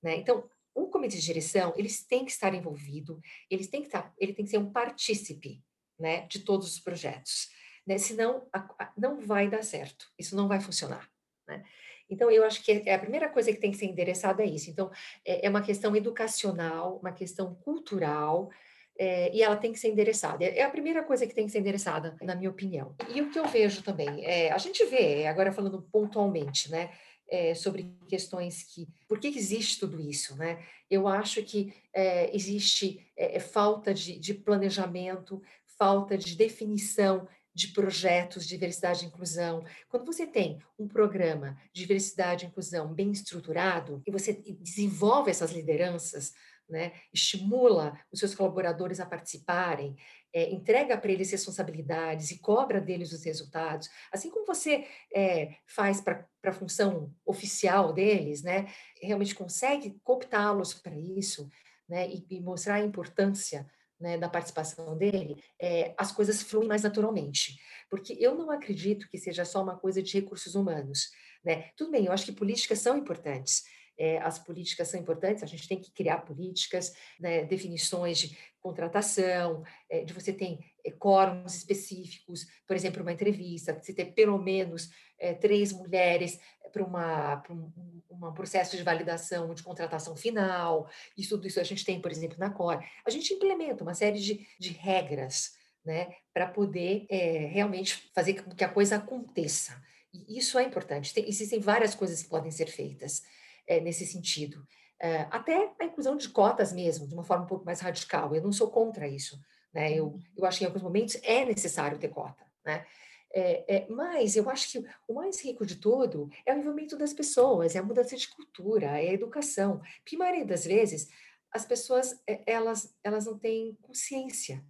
Né? 0.01 0.16
Então, 0.18 0.48
o 0.83 0.88
comitê 0.88 1.17
de 1.17 1.25
direção, 1.25 1.75
eles 1.77 2.05
têm 2.05 2.25
que 2.25 2.31
estar 2.31 2.55
envolvido, 2.55 3.21
eles 3.51 3.69
têm 3.69 3.81
que 3.81 3.88
estar, 3.88 4.12
ele 4.19 4.33
tem 4.33 4.45
que 4.45 4.51
ser 4.51 4.59
um 4.59 4.71
partícipe 4.71 5.62
né, 5.99 6.27
de 6.29 6.41
todos 6.41 6.69
os 6.69 6.81
projetos. 6.81 7.49
Né? 7.87 7.99
Senão, 7.99 8.47
a, 8.53 8.59
a, 8.79 8.93
não 8.97 9.19
vai 9.19 9.49
dar 9.49 9.62
certo, 9.62 10.07
isso 10.19 10.37
não 10.37 10.47
vai 10.47 10.61
funcionar. 10.61 11.11
Né? 11.47 11.64
Então, 12.11 12.31
eu 12.31 12.45
acho 12.45 12.62
que 12.62 12.83
é 12.87 12.95
a 12.95 12.99
primeira 12.99 13.29
coisa 13.29 13.53
que 13.53 13.59
tem 13.59 13.71
que 13.71 13.77
ser 13.77 13.87
endereçada 13.87 14.43
é 14.43 14.47
isso. 14.47 14.71
Então, 14.71 14.91
é, 15.25 15.47
é 15.47 15.51
uma 15.51 15.61
questão 15.61 15.95
educacional, 15.95 16.99
uma 16.99 17.12
questão 17.12 17.55
cultural, 17.57 18.51
é, 18.99 19.35
e 19.35 19.43
ela 19.43 19.57
tem 19.57 19.73
que 19.73 19.79
ser 19.79 19.88
endereçada. 19.88 20.45
É 20.45 20.62
a 20.62 20.71
primeira 20.71 21.05
coisa 21.05 21.27
que 21.27 21.35
tem 21.35 21.47
que 21.47 21.53
ser 21.53 21.61
endereçada, 21.61 22.17
na 22.21 22.35
minha 22.35 22.51
opinião. 22.51 22.95
E 23.14 23.23
o 23.23 23.31
que 23.31 23.38
eu 23.38 23.47
vejo 23.47 23.83
também, 23.83 24.25
é, 24.25 24.51
a 24.51 24.59
gente 24.59 24.85
vê, 24.87 25.27
agora 25.27 25.53
falando 25.53 25.83
pontualmente, 25.83 26.71
né, 26.71 26.91
é, 27.29 27.55
sobre 27.55 27.95
questões 28.09 28.62
que. 28.62 28.88
Por 29.07 29.19
que, 29.19 29.29
existe 29.29 29.79
tudo 29.79 30.01
isso? 30.01 30.37
Né? 30.37 30.64
Eu 30.91 31.07
acho 31.07 31.43
que 31.43 31.75
é, 31.93 32.35
existe 32.35 33.07
é, 33.17 33.38
falta 33.38 33.93
de, 33.93 34.19
de 34.19 34.35
planejamento, 34.35 35.43
falta 35.79 36.17
de 36.17 36.35
definição 36.35 37.29
de 37.55 37.69
projetos 37.69 38.45
de 38.45 38.51
diversidade 38.51 39.05
e 39.05 39.09
inclusão. 39.09 39.64
Quando 39.88 40.07
você 40.07 40.27
tem 40.27 40.61
um 40.79 40.87
programa 40.87 41.59
de 41.73 41.81
diversidade 41.81 42.45
e 42.45 42.49
inclusão 42.49 42.95
bem 42.95 43.11
estruturado 43.11 44.01
e 44.07 44.12
você 44.12 44.33
desenvolve 44.33 45.31
essas 45.31 45.51
lideranças, 45.51 46.33
né, 46.69 46.93
estimula 47.12 47.99
os 48.12 48.21
seus 48.21 48.35
colaboradores 48.35 49.01
a 49.01 49.07
participarem, 49.07 49.97
é, 50.35 50.51
entrega 50.51 50.97
para 50.97 51.11
eles 51.11 51.31
responsabilidades 51.31 52.31
e 52.31 52.38
cobra 52.38 52.81
deles 52.81 53.12
os 53.12 53.25
resultados, 53.25 53.88
assim 54.12 54.31
como 54.31 54.47
você 54.47 54.87
é, 55.14 55.57
faz 55.67 56.01
para 56.01 56.27
a 56.45 56.53
função 56.53 57.14
oficial 57.25 57.93
deles, 57.93 58.43
né, 58.43 58.67
realmente 59.01 59.35
consegue 59.35 59.99
cooptá-los 60.03 60.75
para 60.75 60.97
isso, 60.97 61.49
né, 61.88 62.09
e, 62.09 62.27
e, 62.31 62.41
mostrar 62.41 62.75
a 62.75 62.85
importância 62.85 63.67
né, 63.99 64.17
da 64.17 64.29
participação 64.29 64.97
dele, 64.97 65.43
é, 65.61 65.95
as 65.97 66.12
coisas 66.12 66.43
fluem 66.43 66.69
mais 66.69 66.83
naturalmente. 66.83 67.59
Porque 67.91 68.17
eu 68.21 68.35
não 68.35 68.51
acredito 68.51 69.09
que 69.09 69.19
seja 69.19 69.45
só 69.45 69.62
uma 69.62 69.77
coisa 69.77 70.03
de 70.03 70.21
recursos 70.21 70.55
humanos. 70.55 71.11
Né? 71.45 71.71
Tudo 71.77 71.91
bem, 71.91 72.05
eu 72.07 72.12
acho 72.12 72.27
que 72.27 72.33
políticas 72.33 72.79
são 72.79 72.97
importantes, 72.97 73.64
é, 73.99 74.19
as 74.19 74.39
políticas 74.39 74.89
são 74.89 75.01
importantes, 75.01 75.43
a 75.43 75.47
gente 75.47 75.69
tem 75.69 75.81
que 75.81 75.91
criar 75.91 76.19
políticas, 76.19 76.95
né, 77.19 77.45
definições 77.45 78.19
de 78.19 78.39
contratação, 78.61 79.65
é, 79.91 80.05
de 80.05 80.13
você 80.13 80.33
ter 80.33 80.59
é, 80.85 80.91
quórums 80.93 81.57
específicos, 81.57 82.47
por 82.67 82.77
exemplo, 82.77 83.03
uma 83.03 83.13
entrevista, 83.13 83.79
você 83.81 83.93
ter 83.93 84.13
pelo 84.13 84.39
menos 84.39 84.91
é, 85.19 85.35
três 85.35 85.73
mulheres 85.73 86.39
para, 86.73 86.85
uma, 86.85 87.43
um, 87.51 88.03
um, 88.11 88.33
processo 88.33 88.77
de 88.77 88.83
validação 88.83 89.53
de 89.55 89.63
contratação 89.63 90.15
final, 90.15 90.89
isso 91.17 91.31
tudo 91.31 91.49
isso 91.49 91.61
a 91.61 91.65
gente 91.65 91.85
tem, 91.85 92.01
por 92.01 92.13
exemplo, 92.13 92.39
na 92.39 92.51
COR. 92.51 92.83
A 93.05 93.11
gente 93.11 93.33
implementa 93.33 93.83
uma 93.83 93.95
série 93.95 94.21
de, 94.21 94.47
de 94.59 94.71
regras 94.71 95.57
né, 95.85 96.15
para 96.33 96.47
poder 96.47 97.07
é, 97.09 97.47
realmente 97.47 98.11
fazer 98.15 98.43
com 98.43 98.55
que 98.55 98.65
a 98.65 98.69
coisa 98.69 98.97
aconteça. 98.97 99.81
E 100.13 100.39
isso 100.39 100.59
é 100.59 100.63
importante. 100.63 101.15
Tem, 101.15 101.29
existem 101.29 101.59
várias 101.61 101.95
coisas 101.95 102.23
que 102.23 102.29
podem 102.29 102.51
ser 102.51 102.67
feitas 102.67 103.23
é, 103.68 103.81
nesse 103.81 104.07
sentido. 104.07 104.66
É, 105.00 105.28
até 105.31 105.72
a 105.78 105.85
inclusão 105.85 106.16
de 106.16 106.28
cotas 106.28 106.72
mesmo, 106.72 107.07
de 107.07 107.14
uma 107.14 107.22
forma 107.22 107.44
um 107.44 107.48
pouco 107.48 107.64
mais 107.64 107.81
radical. 107.81 108.35
Eu 108.35 108.42
não 108.42 108.50
sou 108.50 108.70
contra 108.70 109.07
isso. 109.07 109.38
Né? 109.72 109.92
Eu, 109.92 110.07
uhum. 110.07 110.20
eu 110.37 110.44
acho 110.46 110.59
que 110.59 110.64
em 110.64 110.66
alguns 110.66 110.83
momentos 110.83 111.16
é 111.22 111.44
necessário 111.44 111.98
ter 111.98 112.09
cota. 112.09 112.44
Né? 112.64 112.85
É, 113.33 113.76
é, 113.76 113.87
mas 113.88 114.35
eu 114.35 114.48
acho 114.48 114.72
que 114.72 114.85
o 115.07 115.14
mais 115.14 115.40
rico 115.44 115.64
de 115.64 115.76
tudo 115.76 116.31
é 116.46 116.54
o 116.54 116.59
envolvimento 116.59 116.96
das 116.96 117.12
pessoas, 117.12 117.76
é 117.76 117.78
a 117.78 117.83
mudança 117.83 118.16
de 118.16 118.26
cultura, 118.28 118.87
é 118.87 119.11
a 119.11 119.12
educação. 119.12 119.81
Porque 119.98 120.16
a 120.16 120.18
maioria 120.18 120.46
das 120.46 120.64
vezes 120.64 121.09
as 121.52 121.64
pessoas 121.64 122.20
elas, 122.46 122.94
elas 123.02 123.26
não 123.26 123.38
têm 123.38 123.76
consciência, 123.83 124.64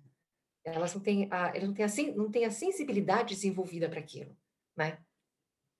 elas 0.64 0.94
não 0.94 1.00
têm 1.00 1.28
a, 1.30 1.48
elas 1.48 1.68
não 1.68 1.74
têm 1.74 1.84
a, 1.84 2.14
não 2.14 2.30
têm 2.30 2.44
a 2.44 2.50
sensibilidade 2.50 3.34
desenvolvida 3.34 3.88
para 3.88 4.00
aquilo, 4.00 4.36
né? 4.76 4.98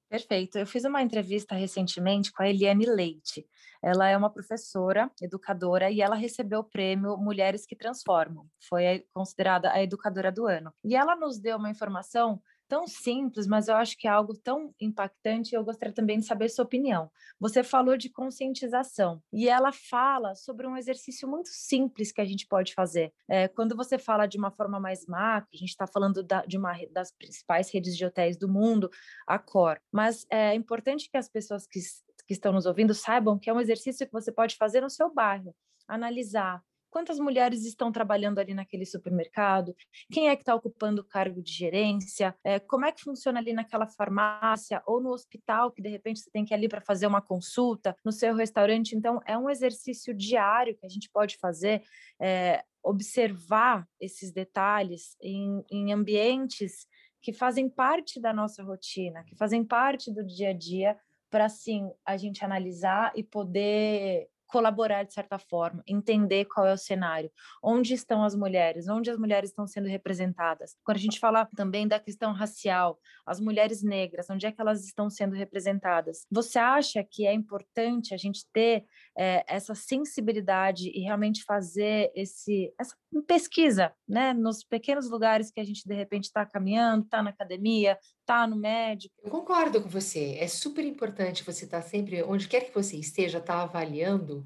Perfeito. 0.09 0.59
Eu 0.59 0.67
fiz 0.67 0.85
uma 0.85 1.03
entrevista 1.03 1.55
recentemente 1.55 2.33
com 2.33 2.43
a 2.43 2.49
Eliane 2.49 2.87
Leite. 2.87 3.47
Ela 3.83 4.09
é 4.09 4.17
uma 4.17 4.33
professora, 4.33 5.11
educadora, 5.21 5.91
e 5.91 6.01
ela 6.01 6.17
recebeu 6.17 6.61
o 6.61 6.65
prêmio 6.65 7.19
Mulheres 7.19 7.67
que 7.67 7.77
Transformam. 7.77 8.47
Foi 8.69 9.05
considerada 9.13 9.71
a 9.71 9.83
educadora 9.83 10.33
do 10.33 10.47
ano. 10.47 10.73
E 10.83 10.97
ela 10.97 11.15
nos 11.15 11.39
deu 11.39 11.59
uma 11.59 11.71
informação 11.71 12.41
tão 12.69 12.87
simples, 12.87 13.47
mas 13.47 13.67
eu 13.69 13.75
acho 13.75 13.97
que 13.97 14.07
é 14.07 14.11
algo 14.11 14.35
tão 14.35 14.75
impactante. 14.81 15.55
Eu 15.55 15.65
gostaria 15.65 15.95
também 15.95 16.19
de 16.19 16.27
saber 16.27 16.49
sua 16.49 16.65
opinião. 16.65 17.11
Você 17.41 17.65
falou 17.65 17.97
de 17.97 18.11
conscientização 18.11 19.23
e 19.33 19.49
ela 19.49 19.73
fala 19.73 20.35
sobre 20.35 20.67
um 20.67 20.77
exercício 20.77 21.27
muito 21.27 21.49
simples 21.49 22.13
que 22.13 22.21
a 22.21 22.25
gente 22.25 22.47
pode 22.47 22.75
fazer. 22.75 23.13
É, 23.29 23.49
quando 23.49 23.75
você 23.75 23.99
fala 23.99 24.27
de 24.27 24.37
uma 24.37 24.51
forma 24.51 24.79
mais 24.79 25.07
macro, 25.07 25.49
a 25.53 25.57
gente 25.57 25.71
está 25.71 25.87
falando 25.87 26.23
da, 26.23 26.45
de 26.45 26.59
uma 26.59 26.75
das 26.93 27.11
principais 27.11 27.73
redes 27.73 27.97
de 27.97 28.05
hotéis 28.05 28.37
do 28.37 28.49
mundo, 28.49 28.91
a 29.27 29.39
Cor. 29.39 29.81
Mas 29.91 30.27
é 30.31 30.55
importante 30.55 31.11
que 31.11 31.17
as 31.17 31.29
pessoas 31.29 31.67
que, 31.67 31.81
que 32.27 32.35
estão 32.35 32.53
nos 32.53 32.67
ouvindo 32.67 32.95
saibam 32.95 33.39
que 33.39 33.49
é 33.49 33.53
um 33.53 33.61
exercício 33.61 34.07
que 34.07 34.13
você 34.13 34.31
pode 34.31 34.57
fazer 34.57 34.83
no 34.83 34.91
seu 34.91 35.13
bairro, 35.13 35.55
analisar 35.89 36.63
quantas 36.91 37.19
mulheres 37.19 37.65
estão 37.65 37.93
trabalhando 37.93 38.39
ali 38.39 38.55
naquele 38.55 38.85
supermercado, 38.85 39.75
quem 40.13 40.29
é 40.29 40.37
que 40.37 40.43
está 40.43 40.55
ocupando 40.55 41.03
o 41.03 41.05
cargo 41.05 41.43
de 41.43 41.53
gerência, 41.53 42.35
é, 42.45 42.59
como 42.59 42.85
é 42.87 42.93
que 42.93 43.03
funciona 43.03 43.39
ali 43.39 43.53
naquela 43.53 43.87
farmácia 43.87 44.83
ou 44.87 45.01
no 45.01 45.11
hospital, 45.11 45.71
que 45.71 45.83
de 45.83 45.89
repente 45.89 46.21
você 46.21 46.31
tem 46.31 46.45
que 46.45 46.53
ir 46.53 46.57
ali 46.57 46.69
para 46.69 46.81
fazer 46.81 47.07
uma 47.07 47.23
consulta, 47.23 47.97
no 48.05 48.13
seu 48.13 48.35
restaurante. 48.35 48.97
Então, 48.97 49.21
é 49.27 49.37
um 49.37 49.51
exercício 49.51 50.15
diário 50.15 50.77
que 50.77 50.87
a 50.87 50.89
gente 50.89 51.11
pode 51.11 51.37
fazer, 51.39 51.83
é, 52.21 52.63
observar 52.83 53.87
esses 54.01 54.33
detalhes 54.33 55.17
em, 55.21 55.65
em 55.71 55.93
ambientes 55.93 56.87
que 57.21 57.33
fazem 57.33 57.69
parte 57.69 58.21
da 58.21 58.33
nossa 58.33 58.63
rotina, 58.63 59.25
que 59.25 59.37
fazem 59.37 59.65
parte 59.65 60.13
do 60.13 60.25
dia 60.25 60.51
a 60.51 60.53
dia, 60.53 60.97
para 61.31 61.45
assim 61.45 61.91
a 62.05 62.17
gente 62.17 62.45
analisar 62.45 63.13
e 63.15 63.23
poder 63.23 64.29
colaborar 64.49 65.05
de 65.05 65.13
certa 65.13 65.39
forma, 65.39 65.83
entender 65.87 66.47
qual 66.47 66.67
é 66.67 66.73
o 66.73 66.79
cenário, 66.79 67.31
onde 67.63 67.95
estão 67.95 68.25
as 68.25 68.35
mulheres, 68.35 68.89
onde 68.89 69.11
as 69.11 69.19
mulheres 69.19 69.51
estão 69.51 69.67
sendo 69.67 69.87
representadas. 69.87 70.75
Quando 70.83 70.97
a 70.97 71.01
gente 71.01 71.21
fala 71.21 71.47
também 71.55 71.87
da 71.87 72.01
questão 72.01 72.33
racial, 72.33 72.99
as 73.27 73.39
mulheres 73.39 73.83
negras, 73.83 74.29
onde 74.31 74.47
é 74.47 74.53
que 74.53 74.61
elas 74.61 74.85
estão 74.85 75.11
sendo 75.11 75.35
representadas? 75.35 76.27
Você 76.31 76.59
acha 76.59 77.05
que 77.05 77.27
é 77.27 77.33
importante 77.33 78.15
a 78.15 78.17
gente 78.17 78.45
ter 78.53 78.85
é, 79.17 79.45
essa 79.47 79.75
sensibilidade 79.75 80.89
e 80.89 81.01
realmente 81.01 81.45
fazer 81.45 82.11
esse, 82.15 82.73
essa 82.81 82.97
pesquisa, 83.27 83.93
né, 84.09 84.33
nos 84.33 84.65
pequenos 84.65 85.11
lugares 85.11 85.51
que 85.51 85.61
a 85.61 85.65
gente 85.65 85.87
de 85.87 85.95
repente 85.95 86.25
está 86.25 86.47
caminhando, 86.47 87.05
está 87.05 87.23
na 87.23 87.31
academia, 87.31 87.99
está 88.29 88.47
no 88.47 88.57
médico? 88.57 89.15
Eu 89.25 89.31
concordo 89.31 89.81
com 89.81 89.89
você. 89.89 90.37
É 90.39 90.47
super 90.47 90.85
importante 90.85 91.43
você 91.43 91.65
estar 91.65 91.81
tá 91.81 91.89
sempre, 91.89 92.23
onde 92.23 92.47
quer 92.47 92.67
que 92.67 92.75
você 92.75 92.97
esteja, 92.99 93.39
estar 93.39 93.55
tá 93.55 93.63
avaliando 93.63 94.45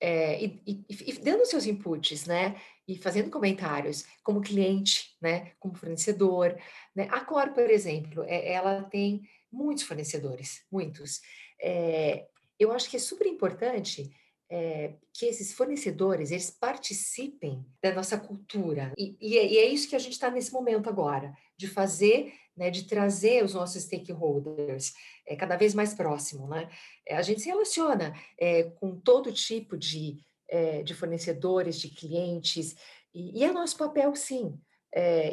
é, 0.00 0.42
e, 0.42 0.60
e, 0.66 0.84
e, 0.90 1.12
dando 1.20 1.46
seus 1.46 1.64
inputs, 1.64 2.26
né? 2.26 2.60
E 2.88 2.96
fazendo 2.96 3.30
comentários 3.30 4.04
como 4.24 4.40
cliente, 4.40 5.16
né? 5.22 5.52
Como 5.60 5.76
fornecedor, 5.76 6.58
né? 6.94 7.06
A 7.12 7.20
Cor, 7.20 7.50
por 7.52 7.70
exemplo, 7.70 8.24
é, 8.24 8.52
ela 8.52 8.82
tem 8.82 9.22
muitos 9.52 9.84
fornecedores, 9.84 10.64
muitos. 10.70 11.20
É, 11.62 12.26
eu 12.58 12.72
acho 12.72 12.90
que 12.90 12.96
é 12.96 13.00
super 13.00 13.26
importante 13.26 14.10
é, 14.50 14.94
que 15.14 15.26
esses 15.26 15.52
fornecedores 15.52 16.32
eles 16.32 16.50
participem 16.50 17.64
da 17.80 17.94
nossa 17.94 18.18
cultura 18.18 18.92
e, 18.98 19.16
e, 19.20 19.38
é, 19.38 19.46
e 19.46 19.58
é, 19.58 19.66
isso 19.66 19.88
que 19.88 19.94
a 19.94 20.00
gente 20.00 20.14
está 20.14 20.28
nesse 20.28 20.52
momento 20.52 20.88
agora 20.88 21.32
de 21.56 21.68
fazer 21.68 22.32
né, 22.56 22.70
de 22.70 22.84
trazer 22.84 23.44
os 23.44 23.54
nossos 23.54 23.82
stakeholders 23.82 24.92
é, 25.26 25.36
cada 25.36 25.56
vez 25.56 25.74
mais 25.74 25.94
próximo. 25.94 26.48
Né? 26.48 26.68
É, 27.06 27.16
a 27.16 27.22
gente 27.22 27.40
se 27.40 27.48
relaciona 27.48 28.14
é, 28.38 28.64
com 28.64 28.98
todo 29.00 29.32
tipo 29.32 29.76
de, 29.76 30.18
é, 30.48 30.82
de 30.82 30.94
fornecedores, 30.94 31.80
de 31.80 31.88
clientes, 31.88 32.74
e, 33.14 33.40
e, 33.40 33.44
é 33.44 33.52
nosso 33.52 33.76
papel, 33.76 34.14
sim, 34.14 34.58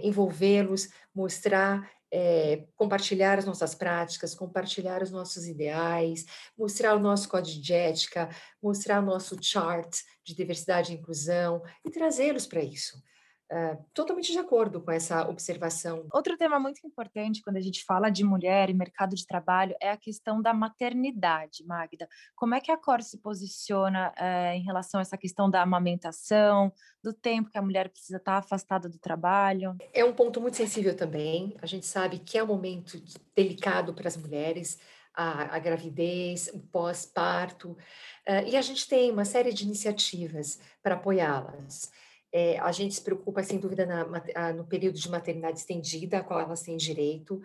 envolvê-los, 0.04 0.90
mostrar, 1.14 1.92
é, 2.12 2.66
compartilhar 2.76 3.38
as 3.38 3.46
nossas 3.46 3.76
práticas, 3.76 4.34
compartilhar 4.34 5.04
os 5.04 5.12
nossos 5.12 5.48
ideais, 5.48 6.26
mostrar 6.58 6.96
o 6.96 7.00
nosso 7.00 7.28
código 7.28 7.62
de 7.62 7.74
ética, 7.74 8.30
mostrar 8.62 9.02
o 9.02 9.06
nosso 9.06 9.38
chart 9.42 9.96
de 10.24 10.36
diversidade 10.36 10.92
e 10.92 10.96
inclusão 10.96 11.62
e 11.86 11.92
trazê-los 11.92 12.48
para 12.48 12.62
isso. 12.62 13.02
Uh, 13.50 13.82
totalmente 13.94 14.34
de 14.34 14.40
acordo 14.40 14.82
com 14.82 14.92
essa 14.92 15.26
observação. 15.26 16.06
Outro 16.12 16.36
tema 16.36 16.60
muito 16.60 16.86
importante 16.86 17.42
quando 17.42 17.56
a 17.56 17.62
gente 17.62 17.86
fala 17.86 18.10
de 18.10 18.22
mulher 18.22 18.70
e 18.70 18.74
mercado 18.74 19.16
de 19.16 19.26
trabalho 19.26 19.74
é 19.82 19.90
a 19.90 19.96
questão 19.96 20.42
da 20.42 20.54
maternidade, 20.54 21.64
Magda. 21.66 22.10
Como 22.36 22.54
é 22.54 22.60
que 22.60 22.74
a 22.74 22.78
Cor 22.78 23.02
se 23.02 23.18
posiciona 23.20 24.12
uh, 24.18 24.54
em 24.54 24.64
relação 24.64 25.00
a 25.00 25.02
essa 25.02 25.18
questão 25.18 25.50
da 25.50 25.62
amamentação, 25.62 26.74
do 27.02 27.14
tempo 27.14 27.50
que 27.50 27.58
a 27.58 27.62
mulher 27.62 27.88
precisa 27.88 28.18
estar 28.18 28.36
afastada 28.36 28.90
do 28.90 29.00
trabalho? 29.00 29.78
É 29.94 30.04
um 30.04 30.14
ponto 30.14 30.42
muito 30.42 30.58
sensível 30.58 30.94
também. 30.94 31.56
A 31.62 31.66
gente 31.66 31.86
sabe 31.86 32.20
que 32.20 32.38
é 32.38 32.44
um 32.44 32.48
momento 32.48 33.02
delicado 33.34 33.94
para 33.94 34.10
as 34.10 34.18
mulheres. 34.18 34.78
A, 35.20 35.56
a, 35.56 35.58
gravidez, 35.58 36.48
o 36.54 36.60
pós-parto, 36.60 37.72
uh, 37.72 38.46
e 38.46 38.56
a 38.56 38.62
gente 38.62 38.88
tem 38.88 39.12
uma 39.12 39.26
série 39.26 39.52
de 39.52 39.64
iniciativas 39.64 40.60
para 40.84 40.94
apoiá-las. 40.94 41.92
É, 42.34 42.60
a 42.60 42.72
gente 42.72 42.94
se 42.94 43.02
preocupa, 43.02 43.42
sem 43.42 43.58
dúvida, 43.58 43.86
na, 43.86 44.54
no 44.54 44.66
período 44.66 45.00
de 45.00 45.10
maternidade 45.10 45.60
estendida, 45.60 46.18
a 46.18 46.24
qual 46.24 46.40
elas 46.40 46.62
têm 46.62 46.76
direito. 46.76 47.42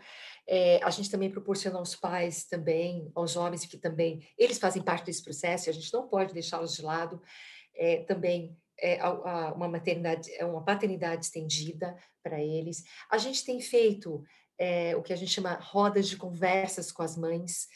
É, 0.46 0.80
a 0.82 0.90
gente 0.90 1.10
também 1.10 1.30
proporciona 1.30 1.78
aos 1.78 1.94
pais 1.94 2.44
também, 2.44 3.10
aos 3.14 3.36
homens 3.36 3.64
que 3.64 3.76
também, 3.76 4.26
eles 4.36 4.58
fazem 4.58 4.82
parte 4.82 5.06
desse 5.06 5.22
processo, 5.22 5.68
e 5.68 5.70
a 5.70 5.72
gente 5.72 5.92
não 5.92 6.08
pode 6.08 6.34
deixá-los 6.34 6.74
de 6.74 6.82
lado. 6.82 7.22
É, 7.74 7.98
também 8.04 8.56
é, 8.78 9.00
a, 9.00 9.06
a, 9.06 9.52
uma 9.54 9.68
maternidade, 9.68 10.30
é 10.32 10.44
uma 10.44 10.64
paternidade 10.64 11.26
estendida 11.26 11.96
para 12.22 12.40
eles. 12.42 12.82
A 13.10 13.18
gente 13.18 13.44
tem 13.44 13.60
feito 13.60 14.22
é, 14.58 14.96
o 14.96 15.02
que 15.02 15.12
a 15.12 15.16
gente 15.16 15.30
chama 15.30 15.54
rodas 15.54 16.08
de 16.08 16.16
conversas 16.16 16.90
com 16.90 17.02
as 17.02 17.16
mães 17.16 17.68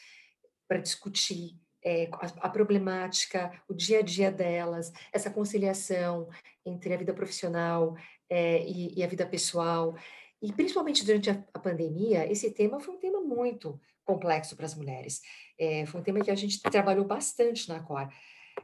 para 0.68 0.78
discutir 0.78 1.56
é, 1.84 2.08
a, 2.12 2.46
a, 2.46 2.48
problemática, 2.48 3.52
o 3.68 3.74
dia 3.74 4.00
a 4.00 4.02
dia 4.02 4.30
delas, 4.30 4.92
essa 5.12 5.30
conciliação 5.30 6.28
entre 6.66 6.92
a 6.92 6.96
vida 6.96 7.14
profissional 7.14 7.96
é, 8.28 8.62
e, 8.66 8.98
e, 8.98 9.04
a 9.04 9.06
vida 9.06 9.24
pessoal. 9.24 9.96
E 10.42 10.52
principalmente 10.52 11.04
durante 11.04 11.30
a, 11.30 11.44
a 11.54 11.58
pandemia, 11.58 12.30
esse 12.30 12.50
tema 12.50 12.80
foi 12.80 12.94
um 12.94 12.98
tema 12.98 13.20
muito 13.20 13.80
complexo 14.04 14.56
para 14.56 14.66
as 14.66 14.74
mulheres. 14.74 15.22
É, 15.58 15.86
foi 15.86 16.00
um 16.00 16.04
tema 16.04 16.20
que 16.20 16.30
a 16.30 16.34
gente 16.34 16.60
trabalhou 16.60 17.04
bastante 17.04 17.68
na 17.68 17.80
COR. 17.80 18.08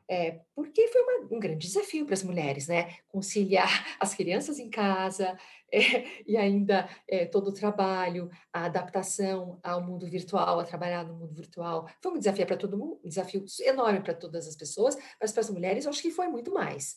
É, 0.08 0.40
porque 0.54 0.88
foi 0.88 1.02
uma, 1.02 1.36
um 1.36 1.38
grande 1.38 1.66
desafio 1.66 2.06
para 2.06 2.14
as 2.14 2.22
mulheres, 2.22 2.66
né? 2.66 2.96
Conciliar 3.08 3.68
as 4.00 4.14
crianças 4.14 4.58
em 4.58 4.70
casa 4.70 5.36
e 6.26 6.36
ainda 6.36 6.88
todo 7.30 7.48
o 7.48 7.52
trabalho, 7.52 8.30
a 8.52 8.64
adaptação 8.64 9.60
ao 9.62 9.82
mundo 9.82 10.08
virtual, 10.08 10.58
a 10.58 10.64
trabalhar 10.64 11.04
no 11.04 11.14
mundo 11.14 11.34
virtual. 11.34 11.88
Foi 12.02 12.12
um 12.12 12.18
desafio 12.18 12.46
para 12.46 12.56
todo 12.56 12.78
mundo, 12.78 13.00
um 13.04 13.08
desafio 13.08 13.44
enorme 13.60 14.00
para 14.00 14.14
todas 14.14 14.48
as 14.48 14.56
pessoas, 14.56 14.96
mas 15.20 15.30
para 15.30 15.40
as 15.40 15.50
mulheres 15.50 15.84
eu 15.84 15.90
acho 15.90 16.00
que 16.00 16.10
foi 16.10 16.28
muito 16.28 16.52
mais. 16.52 16.96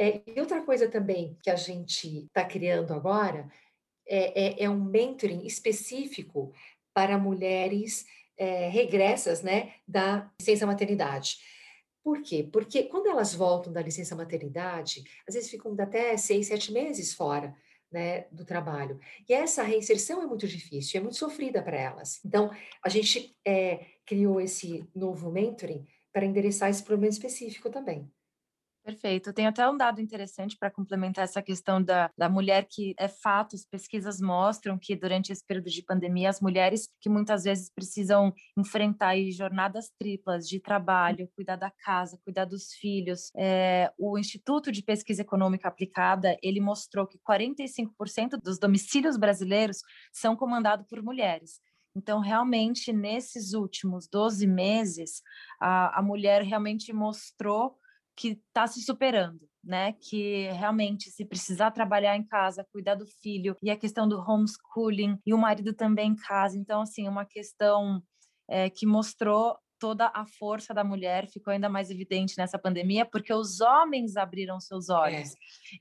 É, 0.00 0.22
e 0.26 0.40
outra 0.40 0.62
coisa 0.62 0.88
também 0.88 1.36
que 1.42 1.50
a 1.50 1.56
gente 1.56 2.24
está 2.24 2.42
criando 2.42 2.94
agora 2.94 3.52
é, 4.08 4.62
é, 4.62 4.64
é, 4.64 4.70
um 4.70 4.82
mentoring 4.82 5.44
específico 5.46 6.54
para 6.94 7.18
mulheres 7.18 8.06
é, 8.38 8.70
regressas 8.70 9.42
né, 9.42 9.74
da 9.86 10.32
licença 10.40 10.66
maternidade. 10.66 11.36
Por 12.02 12.22
quê? 12.22 12.48
Porque 12.50 12.84
quando 12.84 13.08
elas 13.08 13.34
voltam 13.34 13.70
da 13.70 13.82
licença 13.82 14.16
maternidade, 14.16 15.04
às 15.28 15.34
vezes 15.34 15.50
ficam 15.50 15.76
até 15.78 16.16
seis, 16.16 16.46
sete 16.46 16.72
meses 16.72 17.12
fora 17.12 17.54
né, 17.92 18.24
do 18.32 18.46
trabalho. 18.46 18.98
E 19.28 19.34
essa 19.34 19.62
reinserção 19.62 20.22
é 20.22 20.26
muito 20.26 20.48
difícil, 20.48 20.98
é 20.98 21.02
muito 21.02 21.16
sofrida 21.16 21.62
para 21.62 21.76
elas. 21.76 22.24
Então, 22.24 22.50
a 22.82 22.88
gente 22.88 23.36
é, 23.46 23.84
criou 24.06 24.40
esse 24.40 24.88
novo 24.94 25.30
mentoring 25.30 25.86
para 26.10 26.24
endereçar 26.24 26.70
esse 26.70 26.82
problema 26.82 27.12
específico 27.12 27.68
também. 27.68 28.10
Perfeito. 28.90 29.32
Tem 29.32 29.46
até 29.46 29.68
um 29.68 29.76
dado 29.76 30.00
interessante 30.00 30.56
para 30.58 30.68
complementar 30.68 31.22
essa 31.22 31.40
questão 31.40 31.80
da, 31.80 32.10
da 32.18 32.28
mulher 32.28 32.66
que 32.68 32.92
é 32.98 33.06
fato, 33.06 33.54
as 33.54 33.64
pesquisas 33.64 34.20
mostram 34.20 34.76
que 34.76 34.96
durante 34.96 35.30
esse 35.30 35.46
período 35.46 35.70
de 35.70 35.84
pandemia, 35.84 36.28
as 36.28 36.40
mulheres 36.40 36.88
que 37.00 37.08
muitas 37.08 37.44
vezes 37.44 37.70
precisam 37.72 38.34
enfrentar 38.58 39.14
jornadas 39.30 39.92
triplas 39.96 40.48
de 40.48 40.58
trabalho, 40.58 41.30
cuidar 41.36 41.54
da 41.54 41.70
casa, 41.70 42.18
cuidar 42.24 42.46
dos 42.46 42.72
filhos. 42.72 43.30
É, 43.36 43.92
o 43.96 44.18
Instituto 44.18 44.72
de 44.72 44.82
Pesquisa 44.82 45.22
Econômica 45.22 45.68
Aplicada, 45.68 46.36
ele 46.42 46.60
mostrou 46.60 47.06
que 47.06 47.18
45% 47.18 48.40
dos 48.42 48.58
domicílios 48.58 49.16
brasileiros 49.16 49.82
são 50.12 50.34
comandados 50.34 50.84
por 50.88 51.00
mulheres. 51.00 51.60
Então, 51.94 52.18
realmente, 52.18 52.92
nesses 52.92 53.52
últimos 53.52 54.08
12 54.08 54.46
meses, 54.48 55.22
a, 55.60 56.00
a 56.00 56.02
mulher 56.02 56.42
realmente 56.42 56.92
mostrou 56.92 57.79
que 58.20 58.38
está 58.48 58.66
se 58.66 58.82
superando, 58.82 59.40
né? 59.64 59.94
Que 59.94 60.50
realmente, 60.50 61.10
se 61.10 61.24
precisar 61.24 61.70
trabalhar 61.70 62.14
em 62.14 62.22
casa, 62.22 62.66
cuidar 62.70 62.94
do 62.94 63.06
filho, 63.06 63.56
e 63.62 63.70
a 63.70 63.76
questão 63.78 64.06
do 64.06 64.20
homeschooling, 64.20 65.18
e 65.24 65.32
o 65.32 65.38
marido 65.38 65.72
também 65.72 66.10
em 66.10 66.16
casa. 66.16 66.58
Então, 66.58 66.82
assim, 66.82 67.08
uma 67.08 67.24
questão 67.24 68.02
é, 68.46 68.68
que 68.68 68.84
mostrou 68.84 69.56
toda 69.78 70.12
a 70.14 70.26
força 70.26 70.74
da 70.74 70.84
mulher 70.84 71.26
ficou 71.26 71.50
ainda 71.50 71.70
mais 71.70 71.88
evidente 71.88 72.34
nessa 72.36 72.58
pandemia, 72.58 73.06
porque 73.06 73.32
os 73.32 73.62
homens 73.62 74.14
abriram 74.14 74.60
seus 74.60 74.90
olhos. 74.90 75.30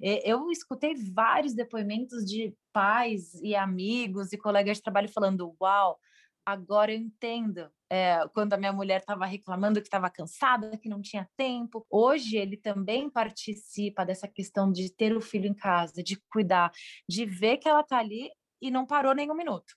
É. 0.01 0.31
Eu 0.31 0.49
escutei 0.49 0.95
vários 1.13 1.53
depoimentos 1.53 2.23
de 2.23 2.55
pais 2.71 3.33
e 3.43 3.53
amigos 3.53 4.31
e 4.31 4.37
colegas 4.37 4.77
de 4.77 4.83
trabalho 4.83 5.09
falando: 5.09 5.53
Uau, 5.61 5.99
agora 6.51 6.91
eu 6.91 6.97
entendo. 6.97 7.69
É, 7.91 8.19
quando 8.33 8.53
a 8.53 8.57
minha 8.57 8.71
mulher 8.71 8.99
estava 8.99 9.25
reclamando 9.25 9.81
que 9.81 9.87
estava 9.87 10.09
cansada, 10.09 10.77
que 10.77 10.87
não 10.87 11.01
tinha 11.01 11.27
tempo. 11.35 11.85
Hoje 11.89 12.37
ele 12.37 12.55
também 12.55 13.09
participa 13.09 14.05
dessa 14.05 14.27
questão 14.27 14.71
de 14.71 14.93
ter 14.93 15.15
o 15.15 15.21
filho 15.21 15.47
em 15.47 15.55
casa, 15.55 16.03
de 16.03 16.21
cuidar, 16.31 16.71
de 17.07 17.25
ver 17.25 17.57
que 17.57 17.67
ela 17.67 17.81
está 17.81 17.97
ali 17.97 18.29
e 18.61 18.69
não 18.69 18.85
parou 18.85 19.15
nenhum 19.15 19.33
minuto. 19.33 19.73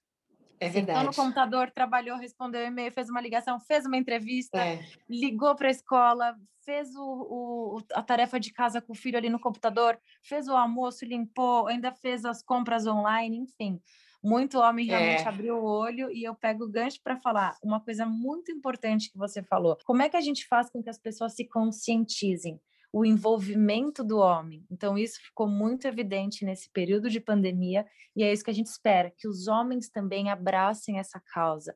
É 0.61 0.69
verdade. 0.69 0.99
Sentou 0.99 1.11
no 1.11 1.17
computador, 1.17 1.71
trabalhou, 1.71 2.17
respondeu 2.19 2.65
e-mail, 2.65 2.93
fez 2.93 3.09
uma 3.09 3.21
ligação, 3.21 3.59
fez 3.59 3.85
uma 3.87 3.97
entrevista, 3.97 4.59
é. 4.59 4.81
ligou 5.09 5.57
para 5.57 5.69
a 5.69 5.73
escola, 5.73 6.37
fez 6.65 6.95
o, 6.95 7.03
o, 7.03 7.79
a 7.95 8.03
tarefa 8.03 8.39
de 8.39 8.53
casa 8.53 8.81
com 8.81 8.93
o 8.93 8.97
filho 8.97 9.19
ali 9.19 9.29
no 9.29 9.41
computador, 9.41 9.99
fez 10.23 10.47
o 10.47 10.53
almoço, 10.53 11.05
limpou, 11.05 11.67
ainda 11.67 11.93
fez 11.93 12.25
as 12.25 12.43
compras 12.45 12.87
online, 12.87 13.39
enfim 13.39 13.81
muito 14.23 14.59
homem 14.59 14.87
realmente 14.87 15.23
é. 15.23 15.29
abriu 15.29 15.57
o 15.57 15.65
olho 15.65 16.11
e 16.11 16.23
eu 16.23 16.35
pego 16.35 16.65
o 16.65 16.71
gancho 16.71 17.01
para 17.03 17.17
falar 17.17 17.57
uma 17.63 17.81
coisa 17.81 18.07
muito 18.07 18.53
importante 18.53 19.11
que 19.11 19.19
você 19.19 19.43
falou. 19.43 19.77
Como 19.85 20.03
é 20.03 20.09
que 20.09 20.17
a 20.17 20.21
gente 20.21 20.47
faz 20.47 20.71
com 20.71 20.83
que 20.83 20.89
as 20.89 20.99
pessoas 20.99 21.35
se 21.35 21.45
conscientizem? 21.45 22.61
O 22.95 23.07
envolvimento 23.07 24.05
do 24.05 24.19
homem. 24.19 24.67
Então, 24.71 24.99
isso 24.99 25.19
ficou 25.19 25.49
muito 25.49 25.87
evidente 25.87 26.45
nesse 26.45 26.71
período 26.71 27.09
de 27.09 27.21
pandemia, 27.21 27.87
e 28.15 28.23
é 28.23 28.31
isso 28.31 28.45
que 28.45 28.51
a 28.51 28.55
gente 28.55 28.67
espera: 28.67 29.11
que 29.17 29.27
os 29.27 29.49
homens 29.49 29.89
também 29.89 30.29
abracem 30.29 30.99
essa 30.99 31.19
causa, 31.33 31.75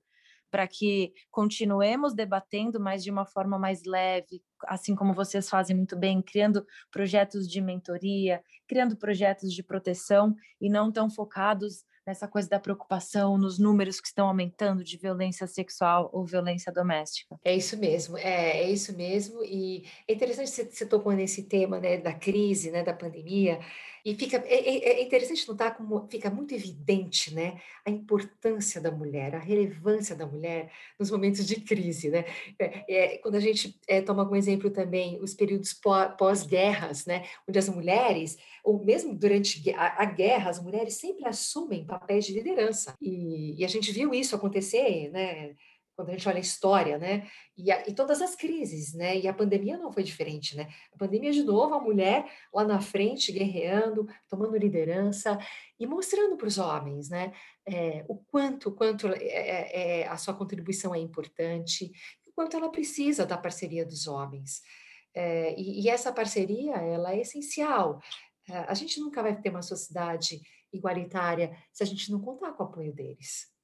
para 0.51 0.69
que 0.69 1.15
continuemos 1.31 2.15
debatendo, 2.15 2.79
mas 2.79 3.03
de 3.03 3.11
uma 3.11 3.25
forma 3.25 3.59
mais 3.59 3.83
leve, 3.87 4.43
assim 4.67 4.95
como 4.95 5.15
vocês 5.15 5.49
fazem 5.49 5.75
muito 5.75 5.97
bem, 5.97 6.21
criando 6.21 6.67
projetos 6.91 7.49
de 7.49 7.63
mentoria, 7.63 8.43
criando 8.69 8.95
projetos 8.95 9.55
de 9.55 9.63
proteção 9.63 10.35
e 10.61 10.69
não 10.69 10.93
tão 10.93 11.09
focados 11.09 11.83
nessa 12.07 12.29
coisa 12.29 12.49
da 12.49 12.61
preocupação 12.61 13.37
nos 13.37 13.59
números 13.59 14.01
que 14.01 14.07
estão 14.07 14.29
aumentando 14.29 14.85
de 14.85 14.97
violência 14.97 15.47
sexual 15.47 16.09
ou 16.13 16.25
violência 16.25 16.73
doméstica. 16.73 17.39
É 17.45 17.55
isso 17.55 17.77
mesmo, 17.77 18.17
é, 18.17 18.59
é 18.59 18.71
isso 18.71 18.97
mesmo. 18.97 19.43
E 19.43 19.85
é 20.07 20.13
interessante 20.13 20.51
você, 20.51 20.65
você 20.65 20.87
tocou 20.87 21.13
nesse 21.13 21.43
tema 21.45 21.81
né, 21.81 21.97
da 21.97 22.15
crise, 22.15 22.71
né, 22.71 22.83
da 22.83 22.93
pandemia, 22.93 23.59
e 24.07 24.15
fica 24.15 24.37
é, 24.47 24.55
é, 24.55 25.01
é, 25.01 25.03
interessante 25.03 25.49
notar 25.49 25.77
como 25.77 26.07
fica 26.09 26.31
muito 26.31 26.55
evidente 26.55 27.35
né, 27.35 27.61
a 27.85 27.91
importância 27.91 28.81
da 28.81 28.89
mulher, 28.89 29.35
a 29.35 29.41
relevância 29.41 30.15
da 30.15 30.25
mulher 30.25 30.71
nos 30.97 31.11
momentos 31.11 31.45
de 31.45 31.57
crise. 31.57 32.09
Né? 32.09 32.25
É, 32.57 33.15
é 33.15 33.19
quando 33.19 33.35
a 33.35 33.41
gente 33.41 33.77
é, 33.89 34.01
toma 34.01 34.25
como 34.25 34.37
exemplo 34.37 34.71
também 34.71 35.21
os 35.21 35.35
períodos 35.35 35.75
pós-guerras, 36.17 37.05
né, 37.05 37.27
onde 37.49 37.59
as 37.59 37.69
mulheres, 37.69 38.39
ou 38.63 38.85
mesmo 38.85 39.13
durante 39.13 39.69
a, 39.73 40.05
a, 40.05 40.05
guerra, 40.05 40.51
as 40.51 40.63
mulheres 40.63 40.95
sempre 40.95 41.27
assumem 41.27 41.85
papéis 41.85 42.27
de 42.27 42.33
liderança. 42.33 42.95
E, 43.01 43.61
e 43.61 43.65
a 43.65 43.69
gente 43.69 43.91
viu 43.91 44.15
isso 44.15 44.37
acontecer, 44.37 45.11
né? 45.11 45.57
Quando 45.97 46.11
a 46.11 46.13
gente 46.13 46.29
olha 46.29 46.37
a 46.37 46.41
história, 46.41 46.99
né? 46.99 47.27
E, 47.57 47.73
a, 47.73 47.89
e, 47.89 47.95
todas 47.95 48.21
as 48.21 48.37
crises, 48.37 48.93
né? 48.93 49.19
E 49.19 49.27
a 49.27 49.33
pandemia 49.33 49.79
não 49.79 49.91
foi 49.91 50.03
diferente, 50.03 50.55
né? 50.55 50.69
A 50.93 50.99
pandemia, 50.99 51.33
de 51.33 51.43
novo, 51.43 51.75
a 51.75 51.81
mulher 51.81 52.31
lá 52.53 52.65
na 52.65 52.81
frente, 52.81 53.33
guerreando, 53.33 54.07
tomando 54.29 54.59
liderança 54.59 55.39
e 55.81 55.87
mostrando 55.87 56.37
para 56.37 56.47
os 56.47 56.59
homens, 56.59 57.09
né? 57.09 57.33
É, 57.67 58.05
o 58.09 58.17
quanto, 58.17 58.71
quanto 58.73 59.09
é, 59.09 60.03
é, 60.03 60.07
a 60.07 60.19
sua 60.19 60.35
contribuição 60.35 60.95
é 60.95 60.99
importante, 60.99 61.91
o 62.27 62.33
quanto 62.33 62.57
ela 62.59 62.71
precisa 62.71 63.25
da 63.25 63.39
parceria 63.39 63.85
dos 63.85 64.07
homens. 64.07 64.61
E, 65.57 65.83
e, 65.83 65.89
essa 65.89 66.13
parceria, 66.13 66.75
ela 66.75 67.15
é 67.15 67.23
essencial. 67.23 68.03
A 68.69 68.75
gente 68.75 69.01
nunca 69.01 69.23
vai 69.23 69.35
ter 69.35 69.49
uma 69.49 69.63
sociedade 69.63 70.43
igualitária 70.71 71.57
se 71.73 71.83
a 71.83 71.87
gente 71.87 72.13
não 72.13 72.21
contar 72.21 72.53
com 72.53 72.63
o 72.63 72.67
apoio 72.67 72.93
deles. 72.93 73.56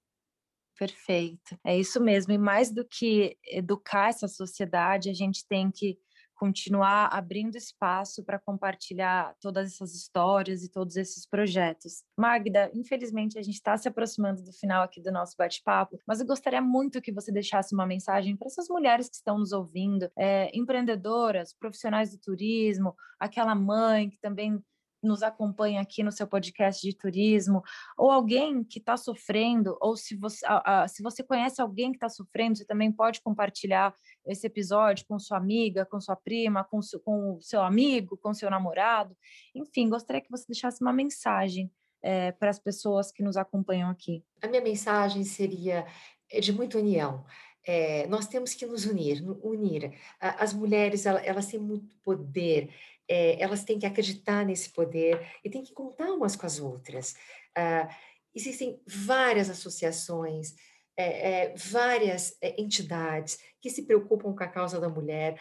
Perfeito. 0.78 1.58
É 1.64 1.78
isso 1.78 2.00
mesmo. 2.02 2.32
E 2.32 2.38
mais 2.38 2.70
do 2.72 2.84
que 2.84 3.36
educar 3.46 4.08
essa 4.08 4.26
sociedade, 4.26 5.10
a 5.10 5.14
gente 5.14 5.46
tem 5.46 5.70
que 5.70 5.98
continuar 6.42 7.06
abrindo 7.12 7.56
espaço 7.56 8.24
para 8.24 8.36
compartilhar 8.36 9.32
todas 9.40 9.72
essas 9.72 9.94
histórias 9.94 10.64
e 10.64 10.68
todos 10.68 10.96
esses 10.96 11.24
projetos. 11.24 12.02
Magda, 12.18 12.68
infelizmente 12.74 13.38
a 13.38 13.42
gente 13.42 13.54
está 13.54 13.76
se 13.76 13.86
aproximando 13.86 14.42
do 14.42 14.52
final 14.52 14.82
aqui 14.82 15.00
do 15.00 15.12
nosso 15.12 15.36
bate-papo, 15.38 16.00
mas 16.04 16.18
eu 16.18 16.26
gostaria 16.26 16.60
muito 16.60 17.00
que 17.00 17.12
você 17.12 17.30
deixasse 17.30 17.72
uma 17.72 17.86
mensagem 17.86 18.36
para 18.36 18.48
essas 18.48 18.66
mulheres 18.68 19.08
que 19.08 19.14
estão 19.14 19.38
nos 19.38 19.52
ouvindo, 19.52 20.10
é, 20.18 20.50
empreendedoras, 20.52 21.54
profissionais 21.54 22.10
do 22.10 22.18
turismo, 22.18 22.96
aquela 23.20 23.54
mãe 23.54 24.10
que 24.10 24.18
também 24.18 24.60
nos 25.02 25.22
acompanha 25.22 25.80
aqui 25.80 26.02
no 26.02 26.12
seu 26.12 26.26
podcast 26.26 26.86
de 26.86 26.96
turismo, 26.96 27.62
ou 27.96 28.10
alguém 28.10 28.62
que 28.64 28.78
está 28.78 28.96
sofrendo, 28.96 29.76
ou 29.80 29.96
se 29.96 30.16
você, 30.16 30.46
se 30.88 31.02
você 31.02 31.22
conhece 31.22 31.60
alguém 31.60 31.90
que 31.90 31.96
está 31.96 32.08
sofrendo, 32.08 32.56
você 32.56 32.64
também 32.64 32.90
pode 32.92 33.20
compartilhar 33.20 33.94
esse 34.26 34.46
episódio 34.46 35.04
com 35.06 35.18
sua 35.18 35.36
amiga, 35.36 35.84
com 35.84 36.00
sua 36.00 36.16
prima, 36.16 36.64
com, 36.64 36.80
com 37.04 37.36
o 37.36 37.42
seu 37.42 37.62
amigo, 37.62 38.16
com 38.16 38.32
seu 38.32 38.50
namorado. 38.50 39.16
Enfim, 39.54 39.88
gostaria 39.88 40.20
que 40.20 40.30
você 40.30 40.44
deixasse 40.48 40.82
uma 40.82 40.92
mensagem 40.92 41.70
é, 42.02 42.32
para 42.32 42.50
as 42.50 42.58
pessoas 42.58 43.12
que 43.12 43.22
nos 43.22 43.36
acompanham 43.36 43.90
aqui. 43.90 44.24
A 44.42 44.48
minha 44.48 44.62
mensagem 44.62 45.24
seria 45.24 45.86
é 46.32 46.40
de 46.40 46.52
muita 46.52 46.78
união. 46.78 47.24
É, 47.64 48.06
nós 48.08 48.26
temos 48.26 48.54
que 48.54 48.66
nos 48.66 48.86
unir, 48.86 49.22
unir. 49.42 49.92
As 50.18 50.52
mulheres, 50.52 51.06
elas 51.06 51.46
têm 51.46 51.60
muito 51.60 51.94
poder, 52.02 52.70
é, 53.08 53.40
elas 53.42 53.64
têm 53.64 53.78
que 53.78 53.86
acreditar 53.86 54.44
nesse 54.44 54.70
poder 54.70 55.20
e 55.44 55.50
têm 55.50 55.62
que 55.62 55.72
contar 55.72 56.12
umas 56.12 56.36
com 56.36 56.46
as 56.46 56.58
outras. 56.58 57.14
Ah, 57.56 57.88
existem 58.34 58.80
várias 58.86 59.50
associações, 59.50 60.54
é, 60.96 61.30
é, 61.30 61.54
várias 61.56 62.36
entidades 62.42 63.38
que 63.60 63.70
se 63.70 63.82
preocupam 63.86 64.34
com 64.34 64.44
a 64.44 64.48
causa 64.48 64.80
da 64.80 64.88
mulher. 64.88 65.38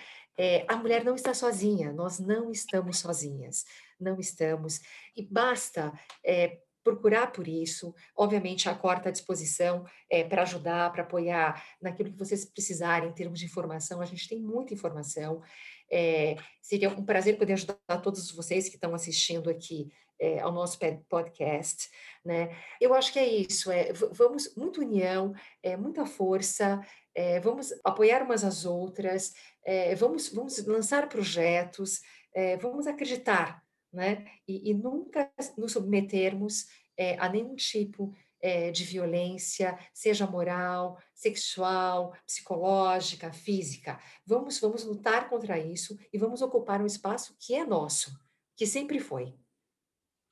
a 0.68 0.76
mulher 0.76 1.04
não 1.04 1.16
está 1.16 1.34
sozinha, 1.34 1.92
nós 1.92 2.20
não 2.20 2.52
estamos 2.52 3.00
sozinhas, 3.00 3.66
não 4.00 4.20
estamos. 4.20 4.80
E 5.16 5.24
basta 5.24 5.94
procurar 6.84 7.32
por 7.32 7.48
isso. 7.48 7.94
Obviamente, 8.16 8.70
a 8.70 8.76
Cor 8.76 8.98
está 8.98 9.10
à 9.10 9.12
disposição 9.12 9.86
é, 10.10 10.24
para 10.24 10.42
ajudar, 10.42 10.92
para 10.92 11.04
apoiar 11.04 11.64
naquilo 11.82 12.12
que 12.12 12.18
vocês 12.18 12.46
precisarem 12.46 13.10
em 13.10 13.14
termos 13.14 13.40
de 13.40 13.46
informação. 13.46 14.02
A 14.02 14.06
gente 14.06 14.28
tem 14.28 14.40
muita 14.40 14.74
informação. 14.74 15.42
É, 15.92 16.36
seria 16.62 16.90
um 16.90 17.06
prazer 17.06 17.38
poder 17.38 17.54
ajudar 17.54 17.78
todos 18.02 18.32
vocês 18.32 18.70
que 18.70 18.76
estão 18.76 18.96
assistindo 18.96 19.50
aqui 19.50 19.92
é, 20.22 20.40
ao 20.40 20.52
nosso 20.52 20.78
podcast, 21.10 21.90
né? 22.24 22.56
Eu 22.80 22.94
acho 22.94 23.12
que 23.12 23.18
é 23.18 23.28
isso, 23.28 23.72
é, 23.72 23.92
vamos, 23.92 24.56
muita 24.56 24.80
união, 24.80 25.34
é, 25.64 25.76
muita 25.76 26.06
força, 26.06 26.80
é, 27.16 27.40
vamos 27.40 27.74
apoiar 27.84 28.22
umas 28.22 28.44
às 28.44 28.64
outras, 28.64 29.34
é, 29.66 29.96
vamos, 29.96 30.30
vamos 30.30 30.64
lançar 30.66 31.10
projetos, 31.10 32.02
é, 32.34 32.56
vamos 32.58 32.86
acreditar, 32.86 33.64
né? 33.92 34.26
E, 34.48 34.72
e 34.72 34.74
nunca 34.74 35.32
nos 35.58 35.74
submetermos 35.74 36.66
é, 36.98 37.18
a 37.18 37.30
nenhum 37.30 37.56
tipo 37.56 38.14
é, 38.42 38.72
de 38.72 38.84
violência, 38.84 39.78
seja 39.94 40.26
moral, 40.26 40.98
sexual, 41.14 42.16
psicológica, 42.26 43.32
física. 43.32 44.00
Vamos, 44.26 44.60
vamos 44.60 44.84
lutar 44.84 45.30
contra 45.30 45.60
isso 45.60 45.98
e 46.12 46.18
vamos 46.18 46.42
ocupar 46.42 46.82
um 46.82 46.86
espaço 46.86 47.36
que 47.40 47.54
é 47.54 47.66
nosso, 47.66 48.12
que 48.58 48.66
sempre 48.66 49.00
foi. 49.00 49.36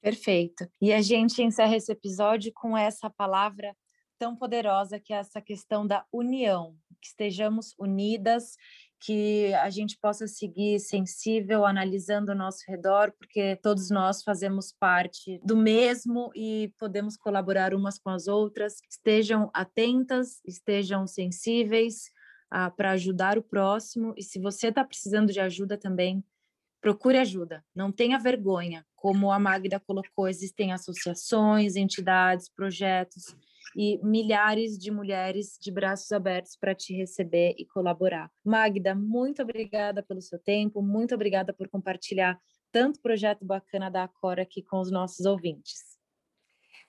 Perfeito. 0.02 0.67
E 0.82 0.93
a 0.93 1.02
gente 1.02 1.43
encerra 1.43 1.76
esse 1.76 1.91
episódio 1.91 2.52
com 2.54 2.78
essa 2.78 3.10
palavra 3.10 3.76
tão 4.17 4.36
poderosa 4.36 5.00
que 5.00 5.13
é 5.13 5.17
essa 5.17 5.41
questão 5.41 5.86
da 5.86 6.06
união, 6.12 6.76
que 7.02 7.08
estejamos 7.08 7.74
unidas, 7.78 8.56
que 8.99 9.53
a 9.53 9.69
gente 9.69 9.97
possa 9.97 10.27
seguir 10.27 10.79
sensível, 10.79 11.65
analisando 11.65 12.31
o 12.31 12.35
nosso 12.35 12.63
redor, 12.67 13.13
porque 13.17 13.55
todos 13.57 13.89
nós 13.89 14.21
fazemos 14.23 14.73
parte 14.77 15.39
do 15.43 15.55
mesmo 15.55 16.31
e 16.35 16.73
podemos 16.77 17.15
colaborar 17.15 17.73
umas 17.73 17.97
com 17.97 18.09
as 18.09 18.27
outras. 18.27 18.75
Estejam 18.89 19.49
atentas, 19.53 20.41
estejam 20.45 21.07
sensíveis 21.07 22.12
ah, 22.51 22.69
para 22.69 22.91
ajudar 22.91 23.38
o 23.38 23.43
próximo, 23.43 24.13
e 24.17 24.23
se 24.23 24.39
você 24.39 24.67
está 24.67 24.83
precisando 24.83 25.31
de 25.31 25.39
ajuda 25.39 25.77
também, 25.77 26.23
procure 26.81 27.17
ajuda, 27.17 27.63
não 27.73 27.91
tenha 27.91 28.17
vergonha. 28.17 28.85
Como 28.95 29.31
a 29.31 29.39
Magda 29.39 29.79
colocou, 29.79 30.27
existem 30.27 30.73
associações, 30.73 31.75
entidades, 31.75 32.49
projetos 32.49 33.35
e 33.75 33.99
milhares 34.03 34.77
de 34.77 34.91
mulheres 34.91 35.58
de 35.60 35.71
braços 35.71 36.12
abertos 36.12 36.55
para 36.55 36.73
te 36.73 36.93
receber 36.93 37.55
e 37.58 37.65
colaborar. 37.65 38.32
Magda, 38.43 38.95
muito 38.95 39.41
obrigada 39.41 40.03
pelo 40.03 40.21
seu 40.21 40.39
tempo, 40.39 40.82
muito 40.82 41.13
obrigada 41.15 41.53
por 41.53 41.67
compartilhar 41.69 42.39
tanto 42.71 43.01
projeto 43.01 43.45
bacana 43.45 43.89
da 43.89 44.03
Acora 44.03 44.43
aqui 44.43 44.63
com 44.63 44.79
os 44.79 44.91
nossos 44.91 45.25
ouvintes. 45.25 45.97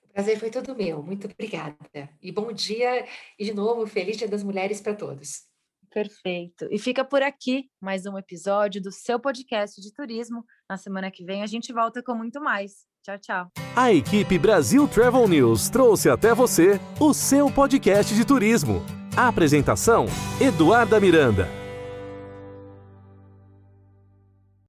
O 0.02 0.12
prazer 0.12 0.38
foi 0.38 0.50
todo 0.50 0.74
meu, 0.74 1.02
muito 1.02 1.26
obrigada. 1.26 2.10
E 2.20 2.32
bom 2.32 2.52
dia 2.52 3.06
e 3.38 3.44
de 3.44 3.54
novo, 3.54 3.86
feliz 3.86 4.16
Dia 4.16 4.28
das 4.28 4.42
Mulheres 4.42 4.80
para 4.80 4.94
todos. 4.94 5.48
Perfeito. 5.90 6.68
E 6.70 6.78
fica 6.78 7.04
por 7.04 7.22
aqui 7.22 7.68
mais 7.80 8.06
um 8.06 8.16
episódio 8.16 8.80
do 8.80 8.92
seu 8.92 9.18
podcast 9.18 9.80
de 9.80 9.92
turismo. 9.92 10.44
Na 10.68 10.76
semana 10.76 11.10
que 11.10 11.24
vem 11.24 11.42
a 11.42 11.46
gente 11.46 11.72
volta 11.72 12.02
com 12.02 12.14
muito 12.14 12.40
mais. 12.40 12.89
Tchau, 13.02 13.18
tchau. 13.18 13.48
A 13.74 13.92
equipe 13.92 14.38
Brasil 14.38 14.86
Travel 14.86 15.26
News 15.26 15.70
trouxe 15.70 16.10
até 16.10 16.34
você 16.34 16.78
o 16.98 17.14
seu 17.14 17.50
podcast 17.50 18.14
de 18.14 18.24
turismo. 18.26 18.84
A 19.16 19.28
apresentação: 19.28 20.06
Eduarda 20.38 21.00
Miranda. 21.00 21.59